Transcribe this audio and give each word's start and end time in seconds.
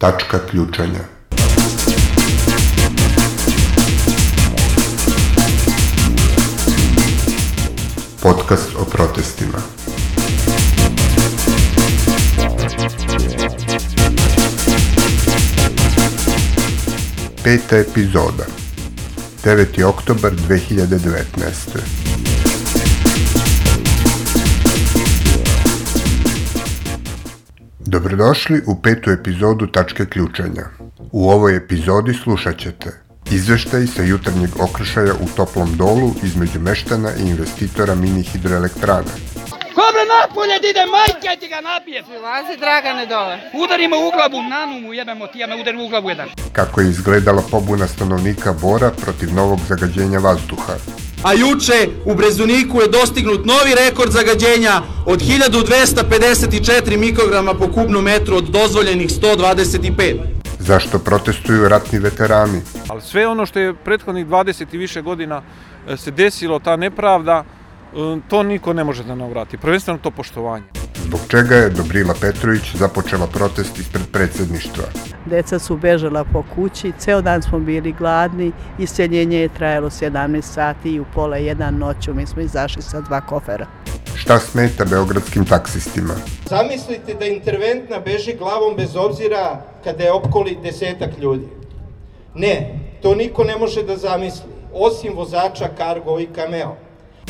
Tačka 0.00 0.38
ključanja. 0.50 1.00
Podcast 8.22 8.68
o 8.78 8.84
protestima. 8.84 9.58
Peta 17.44 17.76
epizoda. 17.76 18.44
9. 19.44 19.84
oktobar 19.84 20.32
2019. 20.32 21.99
Dobrodošli 28.00 28.62
u 28.66 28.82
petu 28.82 29.10
epizodu 29.10 29.66
Tačke 29.66 30.06
ključanja. 30.06 30.64
U 31.12 31.30
ovoj 31.30 31.56
epizodi 31.56 32.14
slušat 32.14 32.58
ćete 32.58 32.90
izveštaj 33.30 33.86
sa 33.86 34.02
jutarnjeg 34.02 34.50
okršaja 34.60 35.14
u 35.14 35.26
toplom 35.36 35.76
dolu 35.76 36.14
između 36.22 36.60
meštana 36.60 37.10
i 37.18 37.28
investitora 37.28 37.94
mini 37.94 38.22
hidroelektrana. 38.22 39.12
Kobre 39.78 40.02
napolje 40.12 40.56
da 40.62 40.68
ide, 40.68 40.84
majke 40.96 41.40
ti 41.40 41.48
ga 41.48 41.60
nabije. 41.60 42.02
Prilazi 42.02 42.56
Dragane 42.60 43.06
dole. 43.06 43.38
Udarimo 43.64 43.96
u 43.96 44.10
glavu, 44.16 44.48
nanu 44.48 44.80
mu 44.80 44.94
jebemo 44.94 45.26
ti, 45.26 45.38
ja 45.38 45.46
me 45.46 45.60
udari 45.60 45.78
u 45.84 45.88
glavu 45.88 46.08
jedan. 46.08 46.28
Kako 46.52 46.80
je 46.80 46.90
izgledala 46.90 47.42
pobuna 47.50 47.86
stanovnika 47.86 48.52
Bora 48.52 48.90
protiv 48.90 49.34
novog 49.34 49.60
zagađenja 49.68 50.18
vazduha. 50.18 50.74
A 51.22 51.32
juče 51.32 51.88
u 52.04 52.14
Brezuniku 52.14 52.80
je 52.80 52.88
dostignut 52.88 53.44
novi 53.44 53.74
rekord 53.74 54.12
zagađenja 54.12 54.82
od 55.06 55.20
1254 55.20 56.96
mikrograma 56.96 57.54
po 57.54 57.72
kubnom 57.72 58.04
metru 58.04 58.36
od 58.36 58.44
dozvoljenih 58.44 59.08
125. 59.08 60.16
Zašto 60.58 60.98
protestuju 60.98 61.68
ratni 61.68 61.98
veterani? 61.98 62.60
Ali 62.88 63.00
sve 63.00 63.26
ono 63.26 63.46
što 63.46 63.58
je 63.58 63.74
prethodnih 63.74 64.26
20 64.26 64.64
i 64.72 64.78
više 64.78 65.02
godina 65.02 65.42
e, 65.88 65.96
se 65.96 66.10
desilo, 66.10 66.58
ta 66.58 66.76
nepravda, 66.76 67.44
e, 67.44 68.20
to 68.28 68.42
niko 68.42 68.72
ne 68.72 68.84
može 68.84 69.04
da 69.04 69.14
nam 69.14 69.30
vrati. 69.30 69.56
Prvenstveno 69.56 69.98
to 69.98 70.10
poštovanje. 70.10 70.64
Zbog 70.94 71.20
čega 71.28 71.56
je 71.56 71.70
Dobrila 71.70 72.14
Petrović 72.20 72.76
započela 72.76 73.26
protest 73.26 73.78
ispred 73.78 74.02
predsjedništva? 74.12 74.84
Deca 75.26 75.58
su 75.58 75.76
bežala 75.76 76.24
po 76.24 76.44
kući, 76.54 76.92
ceo 76.98 77.22
dan 77.22 77.42
smo 77.42 77.58
bili 77.58 77.92
gladni, 77.92 78.52
iseljenje 78.78 79.40
je 79.40 79.48
trajalo 79.48 79.90
17 79.90 80.42
sati 80.42 80.90
i 80.90 81.00
u 81.00 81.04
pola 81.14 81.36
jedan 81.36 81.78
noću 81.78 82.14
mi 82.14 82.26
smo 82.26 82.42
izašli 82.42 82.82
sa 82.82 83.00
dva 83.00 83.20
kofera. 83.20 83.66
Šta 84.14 84.38
smeta 84.38 84.84
beogradskim 84.84 85.44
taksistima? 85.44 86.14
Zamislite 86.44 87.14
da 87.14 87.26
interventna 87.26 87.98
beži 87.98 88.34
glavom 88.38 88.76
bez 88.76 88.96
obzira 88.96 89.62
kada 89.84 90.04
je 90.04 90.12
opkoli 90.12 90.58
desetak 90.62 91.10
ljudi. 91.18 91.48
Ne, 92.34 92.78
to 93.02 93.14
niko 93.14 93.44
ne 93.44 93.56
može 93.56 93.82
da 93.82 93.96
zamisli, 93.96 94.50
osim 94.74 95.12
vozača 95.16 95.68
Cargo 95.78 96.20
i 96.20 96.28
Cameo. 96.34 96.76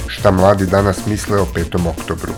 Šta 0.06 0.31
mladi 0.31 0.66
danas 0.66 1.06
misle 1.06 1.41
o 1.41 1.47
5. 1.55 1.88
oktobru? 1.88 2.33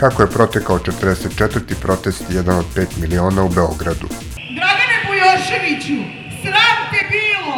Kako 0.00 0.22
je 0.22 0.30
protekao 0.30 0.78
44. 0.78 1.74
protest 1.82 2.24
jedan 2.30 2.58
od 2.58 2.64
5 2.76 2.86
miliona 3.00 3.42
u 3.42 3.48
Beogradu? 3.48 4.08
Dragane 4.58 4.98
Bujoševiću, 5.06 5.98
sram 6.42 6.78
te 6.90 7.00
bilo! 7.14 7.56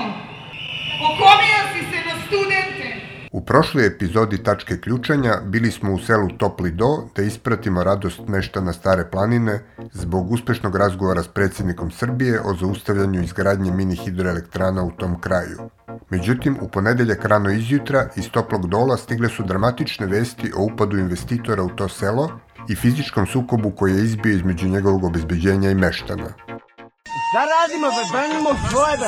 Okomio 1.09 1.61
si 1.73 1.81
se 1.91 1.99
na 2.09 2.15
studente! 2.27 2.68
U 3.39 3.41
prošloj 3.41 3.87
epizodi 3.87 4.43
Tačke 4.43 4.81
ključanja 4.81 5.35
bili 5.45 5.71
smo 5.71 5.93
u 5.95 5.99
selu 5.99 6.29
Topli 6.39 6.71
Do 6.71 6.87
da 7.17 7.23
ispratimo 7.23 7.85
radost 7.85 8.21
meštana 8.29 8.73
Stare 8.73 9.05
planine 9.11 9.61
zbog 9.93 10.33
uspešnog 10.33 10.77
razgovora 10.77 11.23
s 11.23 11.29
predsjednikom 11.29 11.91
Srbije 11.91 12.41
o 12.41 12.55
zaustavljanju 12.55 13.23
izgradnje 13.23 13.71
mini 13.73 13.97
hidroelektrana 13.97 14.83
u 14.85 14.91
tom 14.91 15.21
kraju. 15.21 15.71
Međutim, 16.11 16.59
u 16.61 16.69
ponedeljak 16.69 17.25
rano 17.25 17.51
izjutra 17.51 18.09
iz 18.17 18.31
Toplog 18.31 18.69
dola 18.69 18.97
stigle 18.97 19.29
su 19.29 19.43
dramatične 19.43 20.07
vesti 20.07 20.53
o 20.57 20.65
upadu 20.73 20.99
investitora 20.99 21.63
u 21.63 21.69
to 21.69 21.89
selo 21.89 22.31
i 22.69 22.77
fizičkom 22.77 23.27
sukobu 23.27 23.71
koji 23.71 23.93
je 23.95 24.05
izbio 24.05 24.33
između 24.33 24.69
njegovog 24.69 25.05
obezbeđenja 25.05 25.71
i 25.71 25.75
meštana. 25.75 26.29
Da 27.35 27.43
radimo, 27.55 27.89
branimo 28.13 28.51
svoje, 28.71 28.99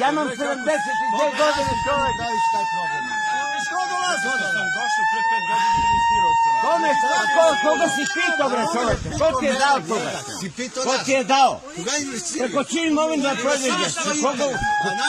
ja 0.00 0.10
imam 0.12 0.28
72 0.28 0.36
godine 1.40 1.72
čovjek. 1.84 3.25
Što 3.66 3.78
dolazi? 3.90 4.26
Kome, 6.62 6.88
ko, 7.34 7.44
koga 7.62 7.88
si 7.94 8.04
pitao, 8.14 8.48
bre, 8.48 8.62
čoveče? 8.74 9.18
Ko 9.18 9.40
ti 9.40 9.46
je 9.46 9.52
dao 9.52 9.80
toga? 9.88 10.10
Ko 10.84 11.04
ti 11.04 11.12
je 11.12 11.24
dao? 11.24 11.60
Preko 12.38 12.64
čiji 12.64 12.86
imovin 12.86 13.20
da 13.22 13.34
prođeš? 13.42 13.94
Koga? 14.22 14.44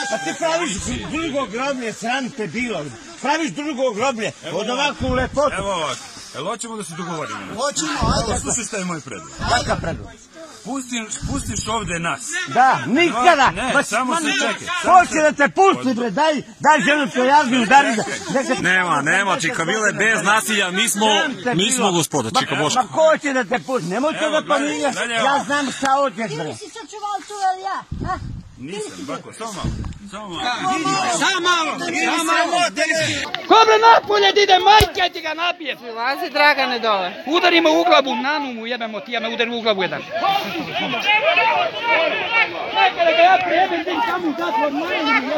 Pa 0.09 0.17
ti 0.17 0.31
praviš 0.39 0.73
drugo 1.11 1.45
groblje, 1.45 1.93
sram 1.93 2.29
te 2.29 2.47
bilo. 2.47 2.85
Praviš 3.21 3.51
drugo 3.51 3.91
groblje 3.91 4.31
od 4.53 4.69
ovakvu 4.69 5.13
lepotu. 5.13 5.55
Evo 5.57 5.73
ovako, 5.73 6.01
jel 6.33 6.45
hoćemo 6.45 6.77
da 6.77 6.83
se 6.83 6.93
dogovorimo? 6.97 7.39
Hoćemo, 7.55 7.99
ajde. 8.17 8.39
Slušaj 8.39 8.63
šta 8.63 8.77
je 8.77 8.85
moj 8.85 9.01
predlog. 9.01 9.29
Kakav 9.49 9.81
predlog? 9.81 10.07
Pustiš, 10.67 11.01
pustiš 11.25 11.67
ovde 11.69 11.99
nas. 11.99 12.21
Da, 12.49 12.79
nikada. 12.87 13.51
Ne, 13.51 13.73
Ma, 13.73 13.83
samo 13.83 14.15
se 14.15 14.31
čekaj, 14.33 14.53
Ko 14.67 14.81
samo 14.83 15.05
će 15.05 15.11
se- 15.11 15.21
da 15.21 15.31
te 15.33 15.47
pusti, 15.49 15.93
bre, 15.93 16.09
daj, 16.11 16.33
daj 16.59 16.79
ženu 16.81 17.07
prijaznu, 17.09 17.61
udari 17.61 17.95
da... 17.95 18.03
neka- 18.33 18.61
Nema, 18.63 19.01
nema, 19.03 19.39
čika 19.39 19.65
Bile, 19.65 19.93
bez 19.93 20.23
nasilja, 20.23 20.71
mi 20.71 20.89
smo, 20.89 21.05
mi 21.55 21.71
smo 21.71 21.91
gospoda, 21.91 22.29
čika 22.31 22.55
Boško. 22.55 22.81
Ma 22.81 22.87
ko 22.87 23.17
će 23.17 23.33
da 23.33 23.43
te 23.45 23.59
pusti, 23.59 23.87
nemoj 23.87 24.13
to 24.13 24.29
da 24.31 24.41
pominjaš, 24.47 24.95
ja 25.17 25.43
znam 25.45 25.71
šta 25.71 25.91
hoćeš, 25.93 26.35
bre. 26.35 26.53
Nisam, 28.59 29.05
bako, 29.07 29.33
samo 29.33 29.51
malo. 29.53 29.71
Samo 30.11 31.39
malo. 31.39 31.71
Kobre 33.47 33.75
napolje 33.85 34.31
da 34.35 34.41
ide, 34.41 34.59
majke 34.59 35.13
ti 35.13 35.21
ga 35.21 35.33
nabije. 35.33 35.75
Prilazi 35.75 36.29
Dragane 36.29 36.79
dole. 36.79 37.11
Udarimo 37.25 37.69
u 37.69 37.83
glavu, 37.83 38.15
nanu 38.15 38.53
mu 38.53 38.67
jebemo 38.67 38.99
ti, 38.99 39.11
ja 39.11 39.19
me 39.19 39.33
udari 39.33 39.51
u 39.51 39.61
glavu 39.61 39.81
jedan. 39.81 40.01
Majke 42.73 43.01
da 43.05 43.11
ga 43.17 43.23
ja 43.29 43.37
prijebim, 43.45 43.83
ti 43.85 43.91
samo 44.07 44.27
u 44.27 44.33
zatvor, 44.39 44.71
majke 44.71 45.03
mi 45.03 45.31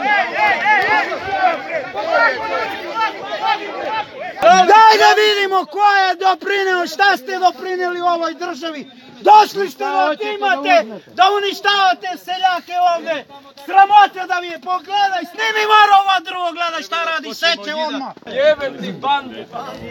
Daj 4.41 4.93
da 5.03 5.09
vidimo 5.21 5.65
ko 5.65 5.79
je 5.79 6.15
doprineo, 6.15 6.87
šta 6.87 7.17
ste 7.17 7.39
doprineli 7.39 8.01
ovoj 8.01 8.33
državi. 8.33 8.89
Došli 9.21 9.69
ste 9.71 9.83
da 9.83 10.05
otimate, 10.11 10.75
da 11.17 11.23
uništavate 11.37 12.09
seljake 12.25 12.75
ovde. 12.95 13.25
Sramota 13.65 14.25
da 14.27 14.39
vi 14.39 14.47
je, 14.47 14.59
pogledaj, 14.61 15.23
snimi 15.33 15.63
mora 15.73 15.93
ova 16.03 16.17
drugo, 16.27 16.49
gledaj 16.59 16.81
šta 16.81 16.99
radi, 17.09 17.33
seće 17.33 17.71
odmah. 17.87 18.13
Jebem 18.39 18.73
ti 18.81 18.91
bandu, 18.91 19.35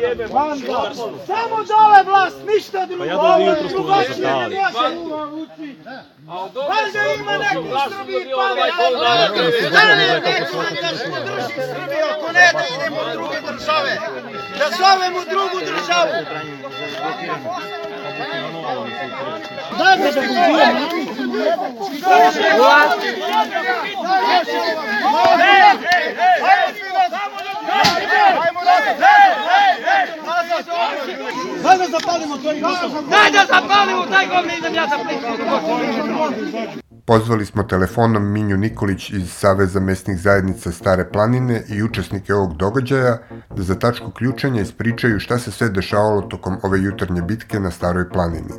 jebem. 0.00 0.28
Banda, 0.32 0.94
samo 1.26 1.56
dole 1.70 2.00
vlast, 2.04 2.36
ništa 2.50 2.86
drugo, 2.86 3.04
ovo 3.04 3.50
je 3.50 3.62
drugačije, 3.68 4.48
ne 4.48 4.62
može 4.72 4.88
ući. 5.42 5.68
Valjda 6.70 7.02
ima 7.18 7.38
neko 7.38 7.60
u 7.60 7.76
Srbiji 7.90 8.24
pamet, 8.36 8.72
da 9.72 9.80
ne, 9.94 10.20
da 11.24 11.48
se 11.48 11.74
Srbije, 11.74 12.02
ako 12.12 12.32
ne 12.32 12.50
da 12.52 12.64
idemo 12.76 13.00
u 13.00 13.12
druge 13.12 13.40
države, 13.40 13.92
da 14.58 14.66
zovemo 14.80 15.20
drugu 15.30 15.58
državu. 15.60 16.12
Da 19.78 19.96
da 31.62 31.78
da 31.78 31.84
zapalimo, 31.90 32.36
pliku. 35.04 35.28
Pozvali 37.04 37.46
smo 37.46 37.62
telefonom 37.62 38.32
Minju 38.32 38.56
Nikolić 38.56 39.10
iz 39.10 39.32
Saveza 39.32 39.80
mesnih 39.80 40.18
zajednica 40.18 40.72
Stare 40.72 41.10
planine 41.12 41.62
i 41.68 41.82
učesnike 41.82 42.34
ovog 42.34 42.56
događaja 42.56 43.18
da 43.56 43.62
za 43.62 43.74
tačku 43.74 44.10
ključanja 44.10 44.62
ispričaju 44.62 45.20
šta 45.20 45.38
se 45.38 45.50
sve 45.50 45.68
dešavalo 45.68 46.22
tokom 46.22 46.56
ove 46.62 46.82
jutarnje 46.82 47.22
bitke 47.22 47.60
na 47.60 47.70
Staroj 47.70 48.10
planini. 48.10 48.54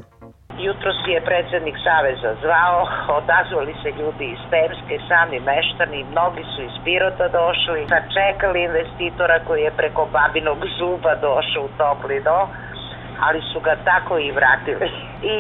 Je 1.10 1.22
predsednik 1.22 1.78
Saveza 1.84 2.32
zvao, 2.42 2.88
odazvali 3.20 3.74
se 3.82 3.90
ljudi 4.00 4.26
iz 4.26 4.42
Temske, 4.50 4.96
sami 5.08 5.40
meštani, 5.40 6.04
mnogi 6.12 6.44
su 6.52 6.62
iz 6.62 6.76
Pirota 6.84 7.28
došli, 7.28 7.88
sačekali 7.94 8.64
investitora 8.64 9.40
koji 9.48 9.62
je 9.64 9.72
preko 9.72 10.08
babinog 10.14 10.60
zuba 10.78 11.14
došao 11.16 11.64
u 11.64 11.70
topli 11.78 12.20
do, 12.28 12.40
ali 13.26 13.42
su 13.54 13.60
ga 13.60 13.76
tako 13.92 14.20
i 14.20 14.32
vratili. 14.32 14.90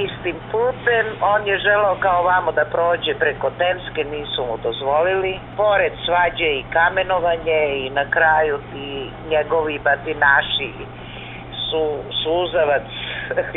Istim 0.05 0.37
putem, 0.51 1.05
on 1.33 1.47
je 1.47 1.57
želao 1.57 1.95
kao 1.99 2.23
vamo 2.23 2.51
da 2.51 2.65
prođe 2.65 3.13
preko 3.19 3.49
Temske, 3.61 4.03
nisu 4.03 4.41
mu 4.49 4.57
dozvolili. 4.63 5.39
Pored 5.57 5.93
svađe 6.05 6.49
i 6.59 6.65
kamenovanje 6.73 7.61
i 7.83 7.89
na 7.89 8.05
kraju 8.15 8.59
ti 8.71 9.09
njegovi 9.29 9.79
batinaši 9.79 10.71
su 11.69 11.83
suzavac 12.23 12.87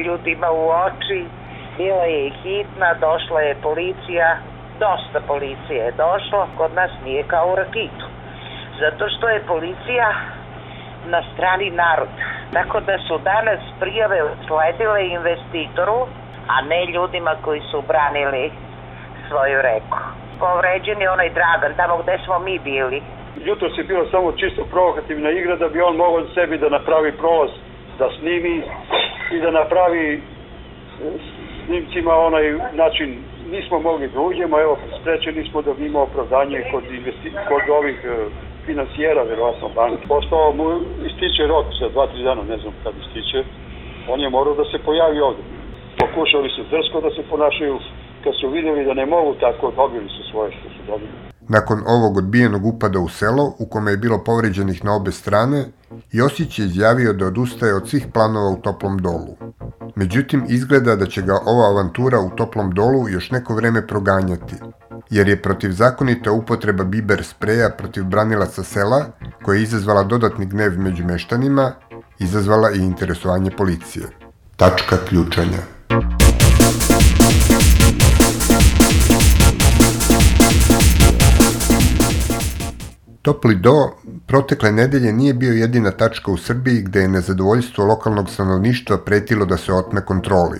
ljudima 0.06 0.50
u 0.50 0.64
oči. 0.86 1.41
Bila 1.76 2.04
je 2.04 2.30
hitna, 2.42 2.94
došla 3.00 3.40
je 3.40 3.54
policija, 3.62 4.36
dosta 4.78 5.20
policije 5.26 5.78
je 5.84 5.92
došlo, 5.92 6.46
kod 6.56 6.74
nas 6.74 6.90
nije 7.04 7.22
kao 7.22 7.52
u 7.52 7.54
Rakitu. 7.54 8.06
Zato 8.80 9.08
što 9.08 9.28
je 9.28 9.46
policija 9.46 10.14
na 11.06 11.22
strani 11.32 11.70
naroda. 11.70 12.22
Tako 12.52 12.80
da 12.80 12.98
su 12.98 13.19
danas 13.19 13.60
prijave 13.80 14.19
sledile 14.46 15.08
investitoru, 15.08 16.06
a 16.48 16.62
ne 16.62 16.86
ljudima 16.86 17.36
koji 17.42 17.60
su 17.70 17.82
branili 17.88 18.50
svoju 19.28 19.62
reku. 19.62 19.98
Povređen 20.38 21.00
je 21.00 21.10
onaj 21.10 21.30
Dragan, 21.30 21.72
tamo 21.76 22.02
gde 22.02 22.19
smo 22.24 22.38
mi 22.38 22.58
bili. 22.58 23.02
Jutro 23.36 23.69
je 23.76 23.84
bilo 23.84 24.04
samo 24.10 24.32
čisto 24.32 24.64
provokativna 24.70 25.30
igra 25.30 25.56
da 25.56 25.69
bi 25.69 25.80
on 25.80 25.96
mogao 25.96 26.28
sebi 26.34 26.58
da 26.58 26.69
napravi 26.69 27.12
prolaz, 27.12 27.50
da 27.98 28.08
snimi 28.19 28.62
i 29.32 29.40
da 29.40 29.50
napravi 29.50 30.22
snimcima 31.66 32.12
onaj 32.28 32.46
način 32.82 33.08
nismo 33.54 33.76
mogli 33.88 34.08
da 34.14 34.20
uđemo, 34.20 34.60
evo 34.60 34.74
sprečeni 35.00 35.48
smo 35.50 35.62
da 35.62 35.72
bi 35.74 35.86
imao 35.86 36.02
opravdanje 36.02 36.58
kod, 36.72 36.84
investi, 36.98 37.28
kod 37.50 37.64
ovih 37.78 37.98
uh, 38.04 38.32
financijera, 38.66 39.22
verovatno 39.22 39.68
banke. 39.78 40.04
Postao 40.14 40.52
mu 40.58 40.66
ističe 41.08 41.42
rok 41.54 41.66
za 41.80 41.88
dva, 41.94 42.04
tri 42.10 42.22
dana, 42.28 42.42
ne 42.52 42.56
znam 42.62 42.74
kad 42.82 42.92
ističe, 43.04 43.38
on 44.12 44.20
je 44.20 44.30
morao 44.36 44.54
da 44.60 44.64
se 44.64 44.78
pojavi 44.86 45.20
ovde. 45.28 45.42
Pokušali 46.02 46.48
su 46.56 46.62
drsko 46.72 46.96
da 47.06 47.10
se 47.16 47.22
ponašaju, 47.30 47.76
kad 48.24 48.32
su 48.40 48.46
videli 48.56 48.84
da 48.84 48.94
ne 48.94 49.06
mogu 49.06 49.32
tako, 49.44 49.72
dobili 49.80 50.08
su 50.08 50.22
svoje 50.30 50.50
što 50.56 50.68
su 50.74 50.80
dobili. 50.90 51.12
Nakon 51.56 51.78
ovog 51.96 52.16
odbijenog 52.16 52.62
upada 52.72 52.98
u 52.98 53.08
selo, 53.08 53.44
u 53.62 53.64
kome 53.72 53.90
je 53.90 54.02
bilo 54.04 54.18
povređenih 54.28 54.84
na 54.84 54.96
obe 54.96 55.12
strane, 55.12 55.58
Josić 56.12 56.58
je 56.58 56.66
izjavio 56.66 57.12
da 57.12 57.26
odustaje 57.26 57.74
od 57.74 57.88
svih 57.88 58.06
planova 58.14 58.50
u 58.50 58.60
toplom 58.60 58.98
dolu. 58.98 59.36
Međutim, 59.96 60.44
izgleda 60.48 60.96
da 60.96 61.06
će 61.06 61.22
ga 61.22 61.38
ova 61.46 61.68
avantura 61.68 62.20
u 62.20 62.30
toplom 62.30 62.70
dolu 62.70 63.08
još 63.08 63.30
neko 63.30 63.54
vreme 63.54 63.86
proganjati, 63.86 64.56
jer 65.10 65.28
je 65.28 65.42
protivzakonita 65.42 66.32
upotreba 66.32 66.84
biber 66.84 67.24
spreja 67.24 67.70
protiv 67.70 68.04
branilaca 68.04 68.62
sela, 68.62 69.06
koja 69.42 69.56
je 69.56 69.62
izazvala 69.62 70.02
dodatni 70.02 70.46
gnev 70.46 70.78
među 70.78 71.04
meštanima, 71.04 71.72
izazvala 72.18 72.70
i 72.70 72.78
interesovanje 72.78 73.50
policije. 73.50 74.06
Tačka 74.56 74.96
ključanja. 75.08 75.58
Topli 83.22 83.54
do 83.54 83.90
protekle 84.26 84.72
nedelje 84.72 85.12
nije 85.12 85.34
bio 85.34 85.52
jedina 85.52 85.90
tačka 85.90 86.30
u 86.30 86.36
Srbiji 86.36 86.82
gde 86.82 87.00
je 87.00 87.08
nezadovoljstvo 87.08 87.84
lokalnog 87.84 88.30
stanovništva 88.30 88.98
pretilo 88.98 89.46
da 89.46 89.56
se 89.56 89.72
otme 89.72 90.00
kontroli. 90.04 90.58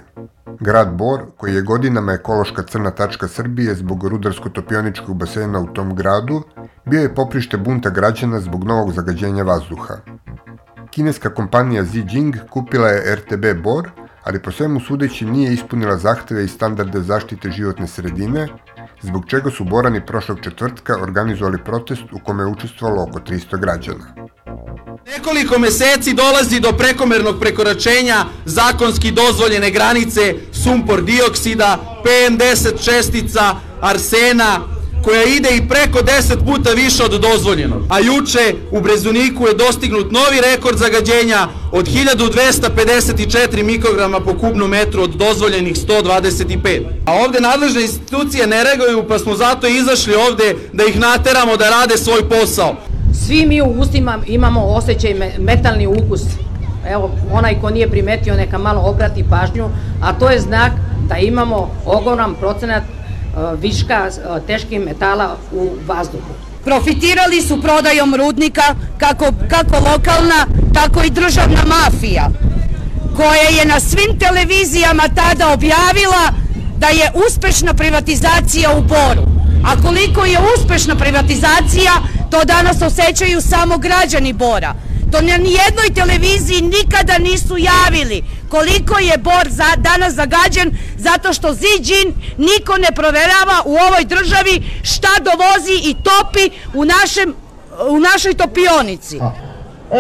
Grad 0.61 0.95
Bor, 0.97 1.21
koji 1.37 1.55
je 1.55 1.63
godinama 1.63 2.13
ekološka 2.13 2.63
crna 2.63 2.91
tačka 2.91 3.29
Srbije 3.29 3.75
zbog 3.75 4.05
rudarsko-topioničkog 4.05 5.17
basena 5.17 5.61
u 5.61 5.67
tom 5.67 5.95
gradu, 5.95 6.43
bio 6.87 7.01
je 7.01 7.15
poprište 7.15 7.57
bunta 7.57 7.91
građana 7.91 8.41
zbog 8.41 8.65
novog 8.65 8.93
zagađenja 8.93 9.43
vazduha. 9.43 9.95
Kineska 10.91 11.35
kompanija 11.35 11.85
Zijing 11.85 12.37
kupila 12.51 12.89
je 12.89 13.17
RTB 13.17 13.63
Bor, 13.63 13.91
ali 14.25 14.43
po 14.43 14.51
svemu 14.51 14.81
sudeći 14.81 15.27
nije 15.27 15.53
ispunila 15.53 15.97
zahteve 15.97 16.45
i 16.45 16.49
standarde 16.49 17.01
zaštite 17.01 17.51
životne 17.51 17.87
sredine, 17.87 18.49
zbog 19.03 19.25
čega 19.29 19.51
su 19.51 19.65
Borani 19.65 20.07
prošlog 20.07 20.39
četvrtka 20.43 20.97
organizovali 21.03 21.59
protest 21.65 22.03
u 22.13 22.19
kome 22.25 22.43
je 22.43 22.47
učestvovalo 22.47 23.03
oko 23.03 23.19
300 23.19 23.61
građana. 23.61 24.15
Nekoliko 25.07 25.59
meseci 25.59 26.15
dolazi 26.15 26.61
do 26.61 26.73
prekomernog 26.73 27.41
prekoračenja 27.41 28.25
zakonski 28.45 29.11
dozvoljene 29.11 29.71
granice 29.71 30.35
sumpor 30.53 31.03
dioksida, 31.03 31.79
PM10 32.05 32.85
čestica, 32.85 33.55
arsena, 33.81 34.61
koja 35.03 35.25
ide 35.25 35.49
i 35.57 35.69
preko 35.69 35.99
10 35.99 36.45
puta 36.47 36.71
više 36.71 37.05
od 37.05 37.21
dozvoljenog. 37.21 37.83
A 37.89 38.01
juče 38.01 38.55
u 38.71 38.81
Brezuniku 38.81 39.47
je 39.47 39.55
dostignut 39.55 40.11
novi 40.11 40.41
rekord 40.53 40.79
zagađenja 40.79 41.49
od 41.73 41.89
1254 41.89 43.63
mikrograma 43.63 44.21
po 44.21 44.35
kubnu 44.35 44.69
metru 44.69 45.03
od 45.03 45.11
dozvoljenih 45.11 45.77
125. 45.77 46.83
A 47.07 47.13
ovde 47.13 47.41
nadležne 47.41 47.83
institucije 47.83 48.47
ne 48.47 48.65
reaguju 48.65 49.09
pa 49.09 49.19
smo 49.19 49.37
zato 49.37 49.67
izašli 49.67 50.15
ovde 50.15 50.57
da 50.73 50.85
ih 50.85 50.99
nateramo 50.99 51.57
da 51.57 51.71
rade 51.71 51.97
svoj 51.97 52.29
posao. 52.29 52.77
Svi 53.27 53.47
mi 53.47 53.63
u 53.63 53.75
ustima 53.79 54.19
imamo 54.27 54.65
osjećaj 54.65 55.15
metalni 55.39 55.87
ukus. 55.87 56.21
Evo, 56.89 57.11
onaj 57.33 57.61
ko 57.61 57.71
nije 57.71 57.91
primetio 57.91 58.35
neka 58.35 58.59
malo 58.59 58.81
obrati 58.81 59.25
pažnju, 59.31 59.69
a 60.03 60.13
to 60.13 60.31
je 60.31 60.41
znak 60.41 60.73
da 61.09 61.17
imamo 61.17 61.71
ogroman 61.87 62.35
procenat 62.35 62.83
viška 63.61 64.11
teških 64.47 64.81
metala 64.81 65.37
u 65.53 65.71
vazduhu. 65.87 66.33
Profitirali 66.65 67.43
su 67.43 67.63
prodajom 67.63 68.15
rudnika 68.15 68.75
kako, 68.99 69.33
kako 69.49 69.91
lokalna, 69.91 70.47
tako 70.75 71.03
i 71.03 71.11
državna 71.11 71.65
mafija, 71.67 72.31
koja 73.17 73.49
je 73.61 73.65
na 73.65 73.81
svim 73.81 74.19
televizijama 74.19 75.03
tada 75.15 75.53
objavila 75.53 76.33
da 76.79 76.87
je 76.87 77.13
uspešna 77.27 77.75
privatizacija 77.75 78.71
u 78.79 78.83
Boru. 78.83 79.27
A 79.65 79.83
koliko 79.83 80.25
je 80.25 80.39
uspešna 80.57 80.97
privatizacija, 80.97 81.93
to 82.31 82.45
danas 82.45 82.83
osjećaju 82.83 83.41
samo 83.41 83.79
građani 83.79 84.33
Bora. 84.33 84.75
To 85.13 85.21
na 85.21 85.37
nijednoj 85.37 85.95
televiziji 85.95 86.61
nikada 86.61 87.19
nisu 87.19 87.57
javili 87.59 88.23
koliko 88.55 88.99
je 88.99 89.17
Bor 89.19 89.47
za, 89.49 89.69
danas 89.77 90.13
zagađen 90.15 90.69
zato 90.97 91.33
što 91.33 91.49
Ziđin 91.53 92.09
niko 92.39 92.73
ne 92.85 92.91
proverava 92.95 93.59
u 93.65 93.75
ovoj 93.87 94.05
državi 94.05 94.55
šta 94.83 95.13
dovozi 95.29 95.77
i 95.91 95.93
topi 96.09 96.45
u, 96.75 96.85
našem, 96.85 97.35
u 97.89 97.99
našoj 97.99 98.35
topionici. 98.35 99.17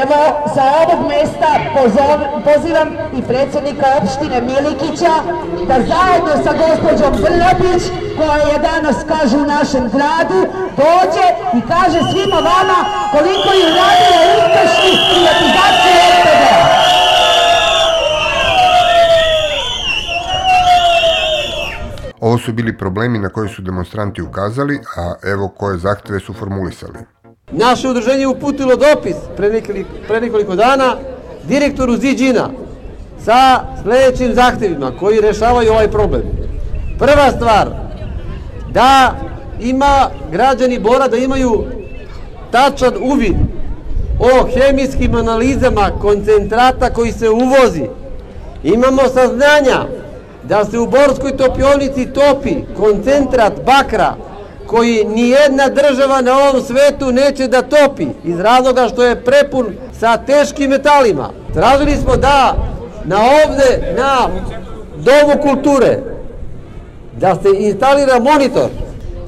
Evo, 0.03 0.21
sa 0.55 0.65
ovog 0.83 1.01
mesta 1.13 1.51
pozov, 1.75 2.19
pozivam 2.49 2.89
i 3.19 3.23
predsednika 3.23 3.87
opštine 3.99 4.39
Milikića 4.41 5.15
da 5.69 5.77
zajedno 5.93 6.35
sa 6.45 6.53
gospođom 6.63 7.13
Brnabić, 7.25 7.83
koja 8.19 8.37
je 8.51 8.59
danas, 8.71 8.97
kaže, 9.13 9.37
u 9.37 9.47
našem 9.57 9.85
gradu, 9.95 10.41
dođe 10.83 11.27
i 11.59 11.61
kaže 11.73 12.01
svima 12.11 12.39
vama 12.51 12.79
koliko 13.13 13.49
je 13.59 13.65
uradila 13.73 14.21
uspešni 14.39 14.93
privatizacije 15.09 15.97
RTD-a. 16.13 16.72
Ovo 22.23 22.39
su 22.39 22.53
bili 22.53 22.79
problemi 22.79 23.19
na 23.19 23.29
koje 23.29 23.49
su 23.49 23.63
demonstranti 23.63 24.23
ukazali, 24.23 24.81
a 24.97 25.15
evo 25.23 25.49
koje 25.49 25.79
zahteve 25.79 26.21
su 26.21 26.33
formulisali. 26.33 26.99
Naše 27.53 27.89
udruženje 27.89 28.27
uputilo 28.27 28.77
dopis 28.77 29.17
pre 29.37 29.49
nekoliko, 29.51 29.91
pre 30.09 30.21
nekoliko 30.21 30.57
dana 30.57 30.97
direktoru 31.45 31.97
Ziđina 31.97 32.51
sa 33.25 33.65
sledećim 33.83 34.35
zahtevima 34.35 34.93
koji 35.01 35.21
rešavaju 35.21 35.73
ovaj 35.73 35.91
problem. 35.91 36.23
Prva 36.99 37.31
stvar, 37.37 37.69
da 38.71 39.15
ima 39.61 40.11
građani 40.33 40.79
Bora 40.79 41.09
da 41.09 41.17
imaju 41.17 41.65
tačan 42.51 42.93
uvid 43.03 43.37
o 44.19 44.47
hemijskim 44.55 45.15
analizama 45.15 45.91
koncentrata 46.01 46.93
koji 46.93 47.13
se 47.13 47.31
uvozi. 47.31 47.87
Imamo 48.63 49.03
saznanja 49.15 50.02
da 50.45 50.65
se 50.65 50.79
u 50.79 50.87
Borskoj 50.87 51.37
topionici 51.37 52.07
topi 52.07 52.55
koncentrat 52.77 53.53
bakra 53.67 54.15
koji 54.67 55.05
nijedna 55.05 55.69
država 55.69 56.21
na 56.21 56.39
ovom 56.39 56.63
svetu 56.63 57.13
neće 57.13 57.49
da 57.49 57.63
topi 57.63 58.07
iz 58.25 58.41
razloga 58.41 58.89
što 58.89 59.05
je 59.05 59.25
prepun 59.25 59.67
sa 59.99 60.17
teškim 60.17 60.71
metalima. 60.71 61.31
Tražili 61.55 61.97
smo 61.97 62.17
da 62.17 62.57
na 63.05 63.17
ovde, 63.17 63.95
na 63.97 64.29
Domu 64.97 65.43
kulture, 65.43 65.99
da 67.21 67.35
se 67.35 67.49
instalira 67.59 68.19
monitor, 68.19 68.69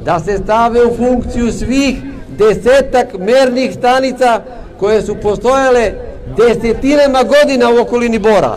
da 0.05 0.21
se 0.21 0.39
stave 0.39 0.87
u 0.87 0.97
funkciju 0.97 1.53
svih 1.53 2.03
desetak 2.29 3.19
mernih 3.19 3.75
stanica 3.75 4.41
koje 4.79 5.03
su 5.03 5.17
postojale 5.23 5.93
desetinama 6.37 7.23
godina 7.23 7.71
u 7.71 7.83
okolini 7.83 8.19
Bora. 8.19 8.57